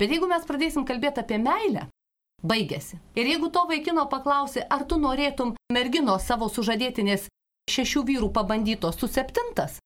Bet 0.00 0.12
jeigu 0.12 0.28
mes 0.30 0.44
pradėsim 0.48 0.86
kalbėti 0.88 1.20
apie 1.20 1.36
meilę, 1.42 1.86
baigėsi. 2.44 3.00
Ir 3.16 3.28
jeigu 3.28 3.50
to 3.52 3.66
vaikino 3.68 4.06
paklausi, 4.08 4.64
ar 4.64 4.86
tu 4.88 4.96
norėtum 5.00 5.54
merginos 5.72 6.24
savo 6.28 6.48
sužadėtinės 6.52 7.28
šešių 7.72 8.04
vyrų 8.08 8.32
pabandytos 8.32 8.96
su 9.00 9.08
septintas, 9.10 9.80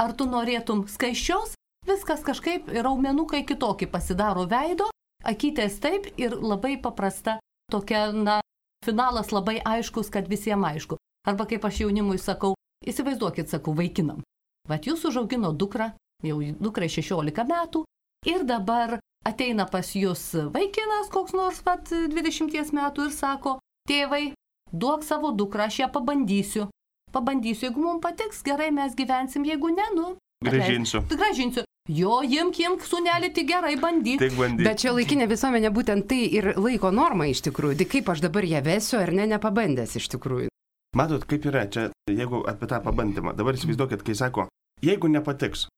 ar 0.00 0.16
tu 0.16 0.28
norėtum 0.28 0.86
skaiščios, 0.88 1.56
viskas 1.88 2.24
kažkaip 2.24 2.68
raumenukai 2.72 3.44
kitokį 3.48 3.90
pasidaro 3.92 4.46
veido, 4.48 4.88
akytės 5.24 5.80
taip 5.82 6.08
ir 6.20 6.36
labai 6.36 6.76
paprasta 6.80 7.38
tokia, 7.72 8.08
na, 8.12 8.40
finalas 8.86 9.32
labai 9.34 9.58
aiškus, 9.64 10.10
kad 10.14 10.30
visiems 10.30 10.70
aišku. 10.70 10.98
Arba 11.26 11.46
kaip 11.50 11.64
aš 11.66 11.82
jaunimui 11.82 12.18
sakau, 12.22 12.54
įsivaizduokit, 12.86 13.50
sakau, 13.50 13.74
vaikinam. 13.74 14.22
Vat 14.70 14.86
jūs 14.86 15.04
užaugino 15.08 15.52
dukrą, 15.52 15.90
jau 16.26 16.38
dukrai 16.62 16.88
16 16.90 17.46
metų, 17.50 17.82
ir 18.26 18.46
dabar 18.46 18.98
ateina 19.26 19.66
pas 19.70 19.90
jūs 19.94 20.22
vaikinas 20.54 21.10
koks 21.12 21.34
nors, 21.34 21.62
vat 21.66 21.90
20 21.90 22.74
metų 22.78 23.08
ir 23.08 23.14
sako, 23.14 23.58
tėvai, 23.90 24.24
duok 24.72 25.06
savo 25.06 25.32
dukrą, 25.34 25.66
aš 25.70 25.82
ją 25.84 25.90
pabandysiu. 25.92 26.70
Pabandysiu, 27.14 27.68
jeigu 27.68 27.82
mums 27.82 28.02
patiks, 28.02 28.42
gerai 28.46 28.70
mes 28.74 28.94
gyvensim, 28.98 29.46
jeigu 29.46 29.70
ne, 29.74 29.86
nu. 29.94 30.14
Gražinsiu. 30.44 31.00
atleisk. 31.00 31.18
Gražinsiu. 31.18 31.65
Jo, 31.86 32.18
imk, 32.26 32.58
imk, 32.58 32.82
sunelį, 32.82 33.30
tik 33.34 33.46
gerai 33.46 33.76
bandyk. 33.78 34.18
Tik 34.18 34.34
bandyk. 34.34 34.66
Bet 34.66 34.82
čia 34.82 34.90
laikinė 34.96 35.28
visuomenė 35.30 35.70
būtent 35.74 36.08
tai 36.10 36.24
ir 36.34 36.50
laiko 36.58 36.90
norma 36.90 37.28
iš 37.30 37.44
tikrųjų. 37.46 37.78
Tai 37.78 37.86
kaip 37.92 38.10
aš 38.10 38.24
dabar 38.24 38.46
ją 38.48 38.62
vesiu 38.66 38.98
ar 38.98 39.12
ne, 39.14 39.28
nepabandęs 39.30 39.94
iš 40.00 40.08
tikrųjų. 40.16 40.50
Matot, 40.98 41.26
kaip 41.30 41.46
yra 41.46 41.66
čia, 41.70 41.90
jeigu 42.10 42.42
apie 42.50 42.66
tą 42.66 42.80
pabandymą. 42.82 43.36
Dabar 43.38 43.54
įsivaizduokit, 43.54 44.02
kai 44.02 44.16
sako, 44.18 44.48
jeigu 44.82 45.10
nepatiks. 45.12 45.68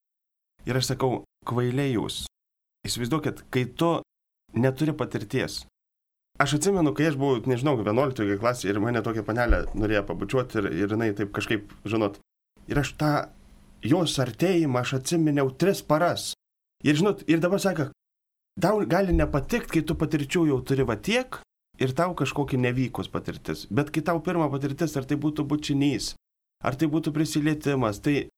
Ir 0.68 0.80
aš 0.80 0.94
sakau, 0.94 1.24
kvailiai 1.48 1.92
jūs. 1.92 2.22
Įsivaizduokit, 2.88 3.44
kai 3.52 3.66
tu 3.68 3.98
neturi 4.56 4.94
patirties. 4.96 5.66
Aš 6.40 6.54
atsimenu, 6.56 6.94
kai 6.96 7.10
aš 7.10 7.18
buvau, 7.18 7.42
nežinau, 7.50 7.74
11 7.82 8.38
klasėje 8.40 8.72
ir 8.72 8.80
mane 8.80 9.02
tokia 9.04 9.26
panelė 9.26 9.64
norėjo 9.74 10.04
pabučiuoti 10.08 10.62
ir, 10.62 10.68
ir 10.84 10.94
jinai 10.94 11.10
taip 11.18 11.34
kažkaip, 11.34 11.72
žinot, 11.84 12.20
ir 12.70 12.80
aš 12.80 12.94
tą 13.00 13.12
jos 13.82 14.18
artėjimą 14.18 14.82
aš 14.82 14.98
atsiminiau 14.98 15.50
tris 15.54 15.82
paras. 15.82 16.32
Ir 16.84 16.98
žinot, 16.98 17.24
ir 17.30 17.42
dabar 17.42 17.60
sako, 17.62 17.88
tau 18.60 18.82
gali 18.86 19.14
nepatikti, 19.14 19.78
kai 19.78 19.82
tu 19.86 19.96
patirčių 19.98 20.46
jau 20.52 20.58
turi 20.62 20.86
va 20.86 20.96
tiek 20.96 21.40
ir 21.78 21.94
tau 21.94 22.14
kažkokia 22.18 22.58
nevykus 22.58 23.10
patirtis. 23.10 23.66
Bet 23.70 23.90
kai 23.94 24.02
tau 24.02 24.22
pirma 24.22 24.48
patirtis, 24.50 24.96
ar 24.98 25.06
tai 25.06 25.18
būtų 25.18 25.46
bučinys, 25.46 26.14
ar 26.62 26.78
tai 26.78 26.90
būtų 26.90 27.14
prisilietimas, 27.14 28.02
tai 28.02 28.28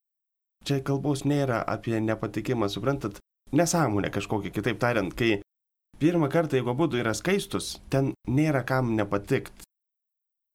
čia 0.64 0.81
kalbos 0.85 1.24
nėra 1.24 1.62
apie 1.64 2.00
nepatikimą, 2.00 2.68
suprantat, 2.68 3.20
nesąmonė 3.53 4.12
kažkokia, 4.12 4.53
kitaip 4.53 4.81
tariant, 4.81 5.14
kai 5.16 5.40
pirmą 6.00 6.29
kartą, 6.33 6.61
jeigu 6.61 6.76
būtų 6.76 7.00
yra 7.00 7.16
skaistus, 7.16 7.79
ten 7.92 8.14
nėra 8.29 8.64
kam 8.64 8.94
nepatikti. 8.96 9.64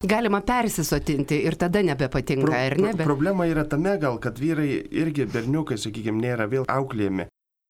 Galima 0.06 0.42
persisotinti 0.46 1.40
ir 1.48 1.56
tada 1.58 1.82
nebepatinka, 1.86 2.52
ar 2.54 2.78
ne? 2.78 2.92
Bet... 2.94 3.06
Problema 3.08 3.48
yra 3.50 3.64
tame 3.70 3.96
gal, 4.02 4.20
kad 4.22 4.38
vyrai 4.42 4.84
irgi 5.02 5.26
berniukai, 5.32 5.78
sakykime, 5.82 6.22
nėra 6.22 6.46
vėl 6.52 6.68
auklėjami. 6.70 7.26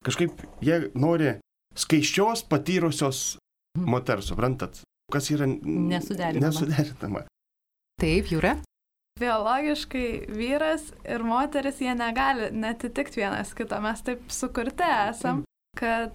Kažkaip 0.06 0.44
jie 0.64 0.80
nori 0.94 1.32
skaiščios 1.76 2.44
patyrusios 2.50 3.38
moters, 3.78 4.28
suprantat? 4.30 4.82
Kas 5.12 5.30
yra 5.30 5.46
Nesuderinama. 5.46 6.46
nesuderinama. 6.48 7.24
Taip, 8.00 8.30
Jūra. 8.32 8.56
Biologiškai 9.16 10.08
vyras 10.36 10.90
ir 11.08 11.22
moteris 11.24 11.78
jie 11.80 11.94
negali 11.96 12.50
netitikti 12.52 13.22
vienas 13.22 13.54
kito. 13.56 13.78
Mes 13.80 14.02
taip 14.04 14.26
sukurti 14.28 14.84
esam, 15.08 15.44
kad 15.78 16.12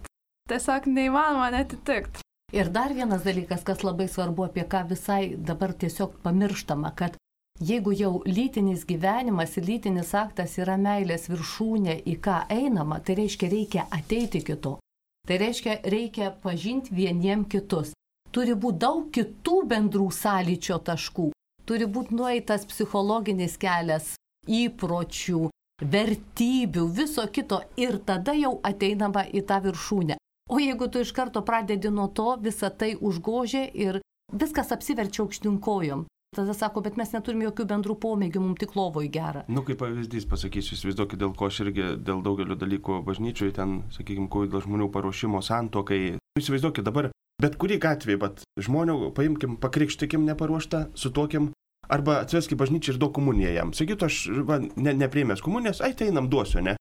tiesiog 0.52 0.86
neįmanoma 0.92 1.50
netitikti. 1.56 2.22
Ir 2.52 2.68
dar 2.68 2.92
vienas 2.94 3.24
dalykas, 3.24 3.64
kas 3.64 3.84
labai 3.88 4.10
svarbu, 4.12 4.50
apie 4.50 4.66
ką 4.68 4.84
visai 4.90 5.36
dabar 5.50 5.72
tiesiog 5.72 6.18
pamirštama, 6.24 6.92
kad 7.00 7.16
jeigu 7.64 7.94
jau 7.96 8.12
lytinis 8.28 8.84
gyvenimas 8.90 9.56
ir 9.58 9.68
lytinis 9.70 10.12
aktas 10.18 10.58
yra 10.60 10.76
meilės 10.76 11.30
viršūnė, 11.32 12.02
į 12.12 12.18
ką 12.26 12.42
einama, 12.52 13.00
tai 13.00 13.16
reiškia 13.22 13.52
reikia 13.56 13.86
ateiti 13.98 14.44
kito. 14.44 14.80
Tai 15.28 15.38
reiškia 15.38 15.78
reikia 15.94 16.32
pažinti 16.44 16.96
vieniem 16.96 17.46
kitus. 17.46 17.94
Turi 18.36 18.56
būti 18.56 18.84
daug 18.84 19.08
kitų 19.16 19.58
bendrų 19.72 20.10
sąlyčio 20.12 20.80
taškų. 20.88 21.30
Turi 21.68 21.88
būti 21.88 22.18
nueitas 22.20 22.66
psichologinis 22.68 23.56
kelias, 23.62 24.16
įpročių, 24.48 25.46
vertybių, 25.82 26.88
viso 27.00 27.24
kito 27.32 27.62
ir 27.78 28.02
tada 28.04 28.36
jau 28.36 28.58
ateinama 28.64 29.24
į 29.32 29.46
tą 29.48 29.62
viršūnę. 29.64 30.18
O 30.52 30.60
jeigu 30.60 30.88
tu 30.92 31.00
iš 31.00 31.14
karto 31.16 31.42
pradedi 31.48 31.90
nuo 31.90 32.10
to, 32.12 32.36
visa 32.44 32.70
tai 32.70 32.96
užgožė 33.00 33.70
ir 33.72 34.02
viskas 34.36 34.74
apsiverčia 34.76 35.24
aukštinkojom. 35.24 36.04
Tada 36.36 36.54
sako, 36.56 36.80
bet 36.84 36.96
mes 37.00 37.10
neturim 37.12 37.42
jokių 37.44 37.66
bendrų 37.68 37.96
pomėgių, 38.04 38.40
mums 38.40 38.60
tik 38.60 38.76
lovoj 38.76 39.08
gera. 39.12 39.42
Nu, 39.52 39.64
kaip 39.68 39.82
pavyzdys 39.82 40.28
pasakysiu, 40.32 40.78
įsivaizduokit, 40.78 41.20
dėl 41.20 41.34
ko 41.36 41.50
aš 41.52 41.62
irgi, 41.66 41.88
dėl 42.00 42.22
daugelio 42.24 42.56
dalykų 42.60 43.02
bažnyčioje, 43.08 43.56
ten, 43.58 43.82
sakykime, 43.96 44.30
ko 44.32 44.46
dėl 44.48 44.64
žmonių 44.64 44.88
paruošimo 44.92 45.42
santokai. 45.44 46.16
Įsivaizduokit 46.40 46.88
dabar, 46.88 47.10
bet 47.44 47.58
kurį 47.60 47.80
gatvį, 47.84 48.16
bet 48.22 48.46
žmonių 48.64 49.12
paimkim, 49.16 49.58
pakrikštikim 49.60 50.24
neparuoštą, 50.32 50.86
sutokim, 50.96 51.52
arba 51.92 52.22
atsveskim 52.24 52.60
bažnyčią 52.60 52.96
ir 52.96 53.02
duok 53.04 53.16
komuniją 53.20 53.52
jam. 53.58 53.76
Sakytų, 53.76 54.08
aš 54.08 54.22
va, 54.48 54.62
ne, 54.64 54.96
neprieimęs 55.04 55.44
komunijos, 55.44 55.84
ai 55.84 55.92
tai 56.00 56.14
einam 56.14 56.32
duosiu, 56.32 56.64
ne? 56.64 56.78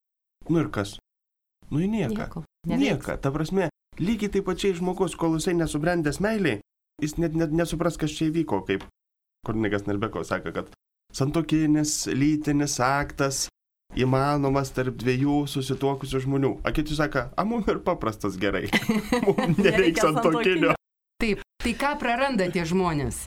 Nu 0.47 0.63
ir 0.63 0.71
kas? 0.75 0.95
Nu 1.71 1.83
į 1.83 1.91
nieką. 1.91 2.23
Nieko. 2.23 2.47
Nieka, 2.69 3.17
ta 3.17 3.31
prasme, 3.33 3.71
lygiai 4.01 4.29
taip 4.35 4.45
pačiai 4.45 4.75
žmogus, 4.77 5.15
kol 5.17 5.39
jisai 5.39 5.55
nesubrendęs 5.57 6.21
meiliai, 6.21 6.61
jis 7.01 7.17
net, 7.17 7.33
net 7.35 7.55
nesupras, 7.57 7.97
kas 7.97 8.13
čia 8.13 8.29
įvyko, 8.29 8.61
kaip 8.69 8.85
Kornigas 9.47 9.87
Nerbeko 9.89 10.21
sako, 10.29 10.53
kad 10.53 10.69
santokinis, 11.17 12.05
lytinis 12.13 12.77
aktas 12.85 13.47
įmanomas 13.97 14.71
tarp 14.77 14.99
dviejų 15.01 15.47
susituokusių 15.51 16.21
žmonių. 16.27 16.51
A 16.69 16.73
kiti 16.77 16.95
sako, 16.95 17.25
a 17.33 17.45
mum 17.49 17.65
ir 17.67 17.81
paprastas 17.87 18.37
gerai. 18.39 18.69
Mums 19.27 19.57
Nereikia 19.57 19.71
nereiks 19.73 20.05
santokinio. 20.05 20.75
Taip. 21.21 21.41
Tai 21.61 21.73
ką 21.81 21.89
praranda 22.01 22.47
tie 22.53 22.63
žmonės, 22.69 23.25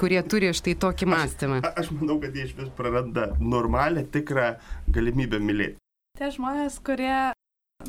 kurie 0.00 0.20
turi 0.24 0.52
štai 0.56 0.76
tokį 0.80 1.08
mąstymą? 1.12 1.58
A- 1.64 1.72
Aš 1.80 1.90
manau, 1.96 2.20
kad 2.22 2.36
jie 2.36 2.46
iš 2.46 2.54
vis 2.60 2.70
praranda 2.76 3.32
normalią, 3.40 4.04
tikrą 4.14 4.52
galimybę 4.92 5.40
mylėti. 5.44 5.80
Tie 6.16 6.30
žmonės, 6.36 6.78
kurie 6.84 7.32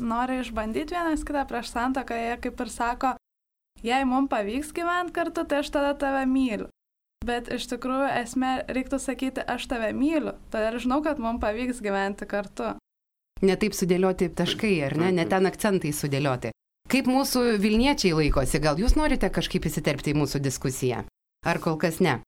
nori 0.04 0.40
išbandyti 0.42 0.96
vienas 0.96 1.24
kitą 1.26 1.44
prieš 1.48 1.72
santoką, 1.74 2.16
jie 2.16 2.34
kaip 2.42 2.60
ir 2.64 2.72
sako, 2.72 3.14
jei 3.84 4.04
mums 4.08 4.30
pavyks 4.32 4.74
gyventi 4.76 5.14
kartu, 5.16 5.44
tai 5.48 5.62
aš 5.62 5.70
tada 5.74 5.94
tave 5.98 6.24
myliu. 6.26 6.68
Bet 7.26 7.50
iš 7.50 7.66
tikrųjų 7.72 8.12
esmė 8.20 8.52
reiktų 8.70 9.00
sakyti, 9.02 9.42
aš 9.42 9.66
tave 9.70 9.90
myliu, 9.96 10.36
todėl 10.52 10.78
žinau, 10.82 11.00
kad 11.02 11.18
mums 11.22 11.42
pavyks 11.42 11.82
gyventi 11.82 12.28
kartu. 12.30 12.76
Netaip 13.42 13.74
sudėlioti 13.74 14.30
taškai, 14.34 14.76
ar 14.86 14.96
ne? 14.98 15.10
Ne 15.14 15.26
ten 15.30 15.46
akcentai 15.46 15.92
sudėlioti. 15.94 16.50
Kaip 16.88 17.10
mūsų 17.10 17.58
Vilniečiai 17.60 18.14
laikosi? 18.16 18.58
Gal 18.64 18.78
jūs 18.80 18.96
norite 18.96 19.28
kažkaip 19.30 19.66
įsiterpti 19.68 20.14
į 20.14 20.18
mūsų 20.22 20.40
diskusiją? 20.42 21.04
Ar 21.46 21.60
kol 21.62 21.76
kas 21.78 22.00
ne? 22.00 22.18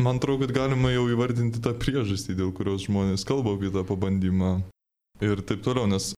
Man 0.00 0.18
atrodo, 0.18 0.46
kad 0.46 0.54
galima 0.56 0.90
jau 0.92 1.04
įvardinti 1.12 1.60
tą 1.62 1.74
priežastį, 1.76 2.34
dėl 2.40 2.50
kurios 2.56 2.86
žmonės 2.88 3.24
kalba 3.28 3.54
apie 3.54 3.70
tą 3.72 3.84
pabandymą 3.86 4.52
ir 5.22 5.42
taip 5.46 5.62
toliau, 5.64 5.86
nes 5.86 6.14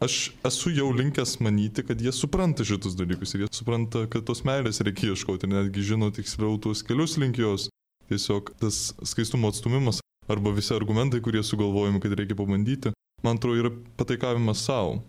aš 0.00 0.32
esu 0.44 0.70
jau 0.70 0.90
linkęs 0.92 1.40
manyti, 1.40 1.82
kad 1.86 2.00
jie 2.00 2.12
supranta 2.12 2.64
šitus 2.64 2.96
dalykus 2.98 3.34
ir 3.34 3.44
jie 3.44 3.48
supranta, 3.52 4.04
kad 4.10 4.26
tos 4.28 4.44
meilės 4.46 4.82
reikia 4.84 5.14
ieškoti 5.14 5.48
netgi 5.50 5.84
žino 5.92 6.10
tiksliau 6.14 6.58
tuos 6.60 6.84
kelius 6.86 7.16
link 7.20 7.40
jos. 7.40 7.70
Tiesiog 8.06 8.52
tas 8.60 8.94
skaistumo 9.02 9.50
atstumimas 9.50 9.98
arba 10.30 10.52
visi 10.54 10.74
argumentai, 10.74 11.20
kurie 11.22 11.42
sugalvojami, 11.42 12.00
kad 12.02 12.14
reikia 12.18 12.38
pabandyti, 12.38 12.92
man 13.24 13.40
atrodo, 13.40 13.58
yra 13.64 13.72
pataikavimas 13.98 14.62
savo. 14.68 15.00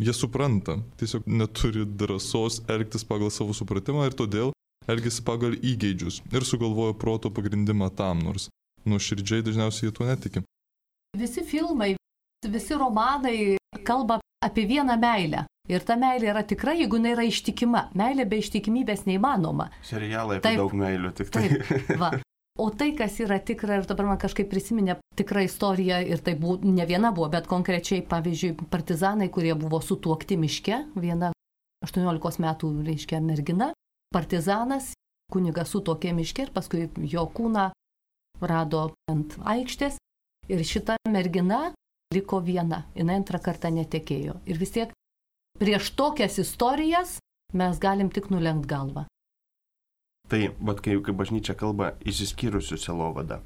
Jie 0.00 0.14
supranta, 0.16 0.78
tiesiog 1.00 1.26
neturi 1.26 1.84
drąsos 1.84 2.62
elgtis 2.70 3.04
pagal 3.04 3.32
savo 3.34 3.52
supratimą 3.56 4.06
ir 4.08 4.16
todėl 4.16 4.54
elgesi 4.88 5.24
pagal 5.26 5.58
įgeidžius 5.58 6.22
ir 6.32 6.46
sugalvoja 6.46 6.96
proto 6.96 7.28
pagrindimą 7.34 7.90
tam, 7.98 8.22
nors 8.24 8.48
nuoširdžiai 8.88 9.44
dažniausiai 9.44 9.90
jie 9.90 9.96
tuo 9.96 10.06
netiki. 10.08 10.44
Visi 11.18 11.44
filmai, 11.44 11.96
visi 12.46 12.78
romanai 12.78 13.59
kalba 13.86 14.20
apie 14.44 14.66
vieną 14.66 14.96
meilę. 15.00 15.44
Ir 15.70 15.84
ta 15.86 15.94
meilė 15.96 16.32
yra 16.32 16.42
tikra, 16.42 16.74
jeigu 16.74 16.98
jinai 16.98 17.12
yra 17.14 17.24
ištikima. 17.28 17.84
Meilė 17.94 18.26
be 18.26 18.40
ištikimybės 18.42 19.04
neįmanoma. 19.06 19.68
Serialai 19.86 20.40
apie 20.40 20.56
daug 20.58 20.74
meilių, 20.74 21.12
tik 21.20 21.30
tai. 21.30 21.46
Taip, 21.54 21.94
va. 22.00 22.12
O 22.60 22.66
tai, 22.76 22.90
kas 22.92 23.14
yra 23.22 23.38
tikra, 23.40 23.78
ir 23.78 23.86
dabar 23.88 24.04
man 24.04 24.18
kažkaip 24.20 24.50
prisiminė 24.50 24.98
tikrą 25.16 25.46
istoriją, 25.46 26.00
ir 26.12 26.20
tai 26.20 26.34
buvo, 26.36 26.58
ne 26.66 26.84
viena 26.84 27.08
buvo, 27.16 27.30
bet 27.32 27.46
konkrečiai, 27.48 28.02
pavyzdžiui, 28.10 28.66
partizanai, 28.68 29.30
kurie 29.32 29.54
buvo 29.56 29.78
sutuokti 29.80 30.36
miške, 30.36 30.82
viena 31.00 31.30
18 31.86 32.42
metų, 32.44 32.72
reiškia, 32.84 33.22
mergina, 33.24 33.70
partizanas, 34.12 34.90
kunigas 35.32 35.72
sutokė 35.72 36.12
miške 36.18 36.48
ir 36.48 36.52
paskui 36.52 36.88
jo 37.08 37.24
kūną 37.32 37.70
rado 38.44 38.90
ant 39.08 39.38
aikštės 39.54 39.96
ir 40.50 40.64
šita 40.66 40.98
mergina 41.08 41.70
liko 42.14 42.40
viena, 42.42 42.84
jinai 42.98 43.20
antrą 43.20 43.38
kartą 43.42 43.70
netekėjo. 43.74 44.40
Ir 44.50 44.58
vis 44.58 44.74
tiek 44.74 44.92
prieš 45.60 45.92
tokias 45.94 46.40
istorijas 46.42 47.18
mes 47.54 47.78
galim 47.78 48.10
tik 48.10 48.30
nulenkt 48.34 48.66
galvą. 48.66 49.06
Tai, 50.30 50.42
vad 50.58 50.82
kai, 50.82 50.96
kai 51.02 51.14
bažnyčia 51.14 51.54
kalba 51.58 51.94
įsiskyrusių 52.06 52.78
selovada. 52.78 53.40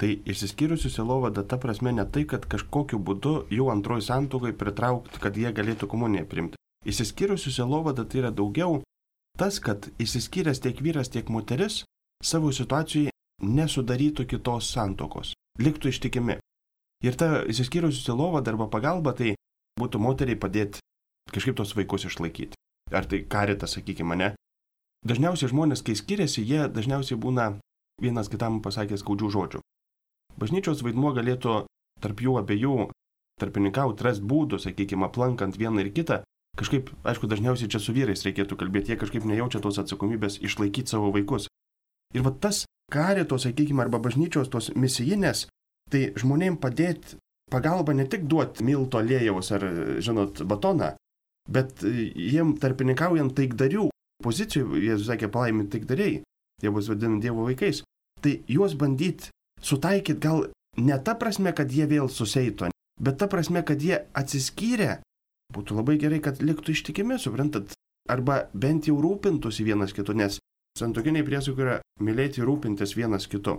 Tai 0.00 0.10
išsiskyrusių 0.32 0.90
selovada 0.92 1.44
ta 1.44 1.58
prasme 1.60 1.92
ne 1.92 2.06
tai, 2.08 2.24
kad 2.28 2.46
kažkokiu 2.48 3.00
būdu 3.04 3.34
jų 3.52 3.68
antroji 3.72 4.06
santokai 4.08 4.52
pritraukti, 4.56 5.20
kad 5.20 5.36
jie 5.36 5.52
galėtų 5.52 5.88
komuniją 5.92 6.24
primti. 6.28 6.60
Išsiskyrusių 6.88 7.52
selovada 7.52 8.04
tai 8.08 8.22
yra 8.24 8.32
daugiau 8.32 8.80
tas, 9.36 9.60
kad 9.60 9.90
išsiskyręs 10.00 10.64
tiek 10.64 10.80
vyras, 10.80 11.12
tiek 11.12 11.28
moteris 11.28 11.82
savo 12.24 12.52
situacijai 12.52 13.12
nesudarytų 13.44 14.24
kitos 14.28 14.72
santokos, 14.72 15.34
liktų 15.60 15.92
ištikimi. 15.92 16.39
Ir 17.00 17.16
ta 17.16 17.42
išsiskyrusių 17.48 18.02
selovada 18.04 18.52
arba 18.52 18.68
pagalba 18.68 19.14
tai 19.16 19.34
būtų 19.80 20.00
moteriai 20.02 20.36
padėti 20.36 20.82
kažkaip 21.32 21.56
tos 21.56 21.72
vaikus 21.76 22.04
išlaikyti. 22.10 22.58
Ar 22.92 23.06
tai 23.06 23.22
karitas, 23.24 23.76
sakykime, 23.76 24.16
ne? 24.18 24.28
Dažniausiai 25.06 25.48
žmonės, 25.52 25.84
kai 25.86 25.94
skiriasi, 25.96 26.42
jie 26.44 26.66
dažniausiai 26.68 27.16
būna 27.16 27.54
vienas 28.02 28.28
kitam 28.28 28.58
pasakęs 28.64 29.00
skaudžių 29.04 29.30
žodžių. 29.36 29.60
Bažnyčios 30.40 30.82
vaidmuo 30.84 31.14
galėtų 31.16 31.62
tarp 32.02 32.20
jų 32.20 32.36
abiejų 32.40 32.90
tarpininkauti, 33.40 34.04
ras 34.04 34.20
būdų, 34.20 34.60
sakykime, 34.60 35.06
aplankant 35.08 35.56
vieną 35.56 35.86
ir 35.86 35.92
kitą. 35.96 36.20
Kažkaip, 36.58 36.90
aišku, 37.06 37.30
dažniausiai 37.30 37.70
čia 37.72 37.80
su 37.80 37.94
vyrais 37.96 38.24
reikėtų 38.26 38.58
kalbėti, 38.60 38.92
jie 38.92 38.98
kažkaip 39.00 39.24
nejaučia 39.24 39.62
tos 39.64 39.78
atsakomybės 39.80 40.40
išlaikyti 40.44 40.92
savo 40.92 41.12
vaikus. 41.14 41.46
Ir 42.12 42.26
va 42.26 42.34
tas 42.34 42.66
karito, 42.92 43.38
sakykime, 43.40 43.86
arba 43.86 44.02
bažnyčios 44.02 44.50
tos 44.52 44.68
misijinės, 44.74 45.46
tai 45.90 46.10
žmonėm 46.18 46.58
padėti 46.62 47.18
pagalbą 47.50 47.94
ne 47.98 48.06
tik 48.06 48.26
duoti 48.30 48.64
milto 48.66 49.02
lėjaus 49.02 49.50
ar, 49.56 49.66
žinot, 50.02 50.42
batoną, 50.46 50.94
bet 51.50 51.82
jiem 51.82 52.54
tarpininkaujant 52.62 53.34
taikdarių 53.36 53.88
pozicijų, 54.22 54.78
Jėzus 54.84 55.08
sakė 55.10 55.30
palaiminti 55.32 55.78
taikdariai, 55.78 56.20
jie 56.62 56.72
bus 56.74 56.90
vadinami 56.90 57.22
Dievo 57.24 57.46
vaikais, 57.48 57.82
tai 58.22 58.38
juos 58.48 58.76
bandyti 58.78 59.32
sutaikyti 59.64 60.20
gal 60.20 60.46
ne 60.78 60.98
ta 61.02 61.16
prasme, 61.18 61.52
kad 61.56 61.72
jie 61.72 61.88
vėl 61.90 62.10
suseitų, 62.12 62.70
bet 63.00 63.18
ta 63.20 63.28
prasme, 63.32 63.64
kad 63.66 63.82
jie 63.82 64.04
atsiskyrė, 64.14 65.00
būtų 65.54 65.80
labai 65.80 65.96
gerai, 65.98 66.20
kad 66.22 66.42
liktų 66.44 66.76
ištikimi, 66.76 67.18
suprantat, 67.18 67.74
arba 68.10 68.44
bent 68.54 68.86
jau 68.88 69.00
rūpintųsi 69.02 69.66
vienas 69.66 69.94
kitu, 69.96 70.14
nes 70.14 70.38
santokiniai 70.78 71.26
priesakai 71.26 71.66
yra 71.66 71.76
mylėti 72.00 72.40
ir 72.40 72.48
rūpintis 72.48 72.94
vienas 72.96 73.26
kitu. 73.30 73.58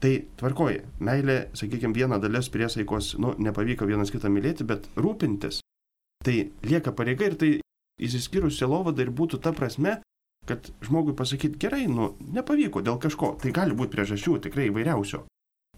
Tai 0.00 0.12
tvarkoji, 0.40 0.78
meilė, 1.04 1.50
sakykime, 1.56 1.92
viena 1.92 2.16
dalis 2.20 2.48
priesaikos, 2.52 3.14
nu, 3.20 3.34
nepavyko 3.36 3.84
vienas 3.88 4.12
kitą 4.12 4.30
mylėti, 4.32 4.64
bet 4.64 4.88
rūpintis. 4.96 5.60
Tai 6.24 6.36
lieka 6.64 6.94
pareiga 6.96 7.28
ir 7.28 7.36
tai 7.40 7.50
įsiskyrus 8.00 8.56
selovada 8.60 9.04
ir 9.04 9.12
būtų 9.12 9.42
ta 9.44 9.52
prasme, 9.56 9.98
kad 10.48 10.70
žmogui 10.84 11.12
pasakyti 11.16 11.60
gerai, 11.60 11.84
nu, 11.88 12.14
nepavyko 12.32 12.80
dėl 12.84 12.96
kažko. 13.00 13.34
Tai 13.42 13.52
gali 13.56 13.76
būti 13.76 13.92
priežasčių 13.92 14.38
tikrai 14.46 14.70
įvairiausių. 14.70 15.20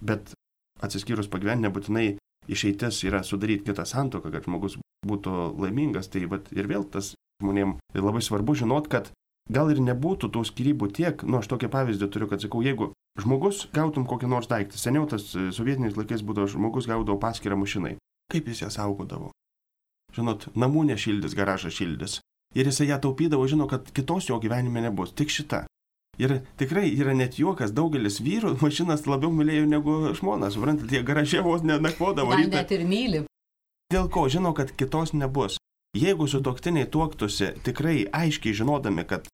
Bet 0.02 0.34
atsiskyrus 0.82 1.30
pagyventi 1.30 1.66
nebūtinai 1.66 2.06
išeitis 2.50 3.02
yra 3.06 3.22
sudaryti 3.26 3.66
kitą 3.70 3.86
santoką, 3.86 4.30
kad 4.34 4.46
žmogus 4.46 4.78
būtų 5.06 5.34
laimingas. 5.62 6.10
Tai 6.14 6.24
vat, 6.30 6.50
ir 6.54 6.70
vėl 6.70 6.86
tas 6.86 7.14
žmonėm 7.42 7.76
labai 7.98 8.22
svarbu 8.22 8.54
žinot, 8.62 8.86
kad 8.90 9.10
gal 9.50 9.70
ir 9.74 9.82
nebūtų 9.82 10.30
tų 10.30 10.46
skirybų 10.46 10.92
tiek, 10.94 11.26
nu 11.26 11.42
aš 11.42 11.50
tokį 11.50 11.70
pavyzdį 11.74 12.10
turiu, 12.10 12.30
kad 12.30 12.42
sakau, 12.42 12.62
jeigu 12.62 12.92
žmogus 13.20 13.66
gautum 13.74 14.06
kokį 14.08 14.30
nors 14.32 14.48
daiktą, 14.48 14.80
seniau 14.80 15.04
tas 15.10 15.28
e, 15.36 15.50
sovietiniais 15.52 15.98
laikais 15.98 16.24
būdavo 16.24 16.48
žmogus 16.54 16.88
gaudavo 16.88 17.18
paskirą 17.20 17.58
mašinai, 17.60 17.98
kaip 18.32 18.48
jis 18.48 18.64
ją 18.64 18.72
saugodavo? 18.72 19.32
žinot, 20.16 20.48
namų 20.58 20.86
nešildys, 20.92 21.36
garažą 21.36 21.72
šildys. 21.72 22.20
Ir 22.56 22.68
jisai 22.68 22.90
ją 22.90 22.98
taupydavo, 23.00 23.46
žino, 23.48 23.66
kad 23.68 23.88
kitos 23.96 24.28
jo 24.28 24.38
gyvenime 24.42 24.82
nebus, 24.84 25.14
tik 25.16 25.32
šita. 25.32 25.64
Ir 26.20 26.42
tikrai 26.60 26.90
yra 26.92 27.14
net 27.16 27.38
juokas, 27.40 27.72
daugelis 27.72 28.20
vyrų 28.20 28.58
mašinas 28.64 29.06
labiau 29.08 29.32
mylėjo 29.32 29.68
negu 29.68 29.98
žmonas, 30.18 30.56
suprantate, 30.56 30.92
jie 30.92 31.04
garaže 31.06 31.40
vos 31.44 31.64
nenakvodavo. 31.64 32.34
Gal 32.36 32.52
net 32.52 32.74
ir 32.76 32.84
myli. 32.88 33.24
Dėl 33.92 34.08
ko 34.12 34.26
žino, 34.32 34.52
kad 34.56 34.72
kitos 34.76 35.12
nebus. 35.16 35.58
Jeigu 35.96 36.24
su 36.28 36.40
toktiniai 36.40 36.88
tuoktusi 36.88 37.50
tikrai 37.64 38.06
aiškiai 38.16 38.56
žinodami, 38.56 39.04
kad 39.04 39.26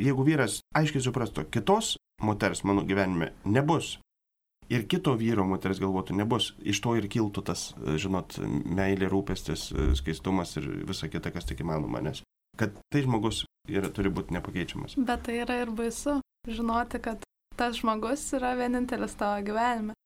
jeigu 0.00 0.24
vyras 0.26 0.58
aiškiai 0.76 1.04
suprastų, 1.04 1.46
kitos 1.52 1.94
moters 2.22 2.64
mano 2.64 2.84
gyvenime 2.86 3.32
nebus, 3.44 3.98
ir 4.72 4.86
kito 4.88 5.14
vyro 5.18 5.44
moteris 5.48 5.80
galvotų, 5.82 6.16
nebus, 6.18 6.52
iš 6.62 6.80
to 6.84 6.94
ir 6.98 7.08
kiltų 7.10 7.44
tas, 7.50 7.66
žinot, 8.00 8.38
meilė, 8.64 9.08
rūpestis, 9.12 9.70
skaistumas 9.98 10.56
ir 10.60 10.70
visa 10.88 11.10
kita, 11.12 11.32
kas 11.34 11.48
tik 11.48 11.64
įmanoma, 11.64 12.02
nes 12.04 12.22
kad 12.58 12.74
tai 12.92 13.02
žmogus 13.02 13.44
yra, 13.68 13.90
turi 13.90 14.12
būti 14.14 14.34
nepakeičiamas. 14.36 14.94
Bet 14.98 15.24
tai 15.26 15.40
yra 15.42 15.58
ir 15.64 15.72
baisu 15.74 16.20
žinoti, 16.46 17.00
kad 17.02 17.24
tas 17.58 17.78
žmogus 17.80 18.22
yra 18.36 18.54
vienintelis 18.58 19.16
tavo 19.18 19.42
gyvenime. 19.46 19.96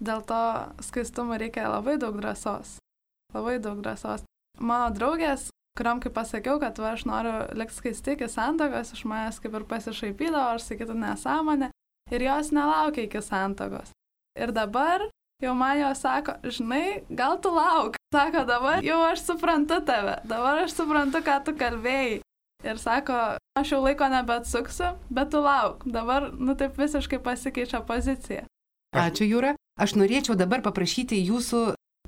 Dėl 0.00 0.24
to 0.24 0.40
skaistumo 0.86 1.36
reikia 1.40 1.68
labai 1.68 1.98
daug 2.00 2.16
drąsos. 2.16 2.78
Labai 3.34 3.58
daug 3.60 3.82
drąsos. 3.84 4.24
Mano 4.60 4.88
draugės, 4.96 5.49
kuriam 5.78 6.00
kaip 6.02 6.14
pasakiau, 6.16 6.58
kad 6.62 6.78
va, 6.82 6.94
aš 6.96 7.06
noriu 7.08 7.34
likti 7.58 7.78
skaisti 7.78 8.16
iki 8.16 8.28
santokos, 8.30 8.92
iš 8.96 9.04
manęs 9.08 9.40
kaip 9.42 9.54
ir 9.56 9.66
pasišaipydavo, 9.70 10.56
aš 10.56 10.70
sakytų 10.70 10.96
nesąmonę. 10.98 11.70
Ir 12.10 12.26
jos 12.26 12.50
nelaukia 12.54 13.06
iki 13.06 13.22
santokos. 13.22 13.92
Ir 14.38 14.52
dabar 14.54 15.06
jau 15.42 15.54
man 15.54 15.78
jo 15.78 15.90
sako, 15.94 16.36
žinai, 16.44 17.02
gal 17.10 17.38
tu 17.42 17.52
lauk. 17.54 17.96
Sako, 18.14 18.44
dabar 18.48 18.82
jau 18.84 18.98
aš 19.06 19.22
suprantu 19.28 19.78
tave, 19.86 20.18
dabar 20.26 20.64
aš 20.64 20.74
suprantu, 20.74 21.22
ką 21.26 21.38
tu 21.46 21.54
kalbėjai. 21.58 22.20
Ir 22.60 22.76
sako, 22.76 23.18
aš 23.56 23.72
jau 23.72 23.80
laiko 23.80 24.08
nebeatsuksiu, 24.12 24.92
bet 25.08 25.30
tu 25.32 25.40
lauk. 25.40 25.86
Dabar, 25.88 26.28
nu 26.34 26.56
taip 26.58 26.76
visiškai 26.76 27.22
pasikeičia 27.24 27.80
pozicija. 27.88 28.44
Ačiū, 28.90 29.24
Jūra. 29.24 29.54
Aš 29.80 29.94
norėčiau 29.96 30.34
dabar 30.36 30.60
paprašyti 30.60 31.16
jūsų 31.22 31.60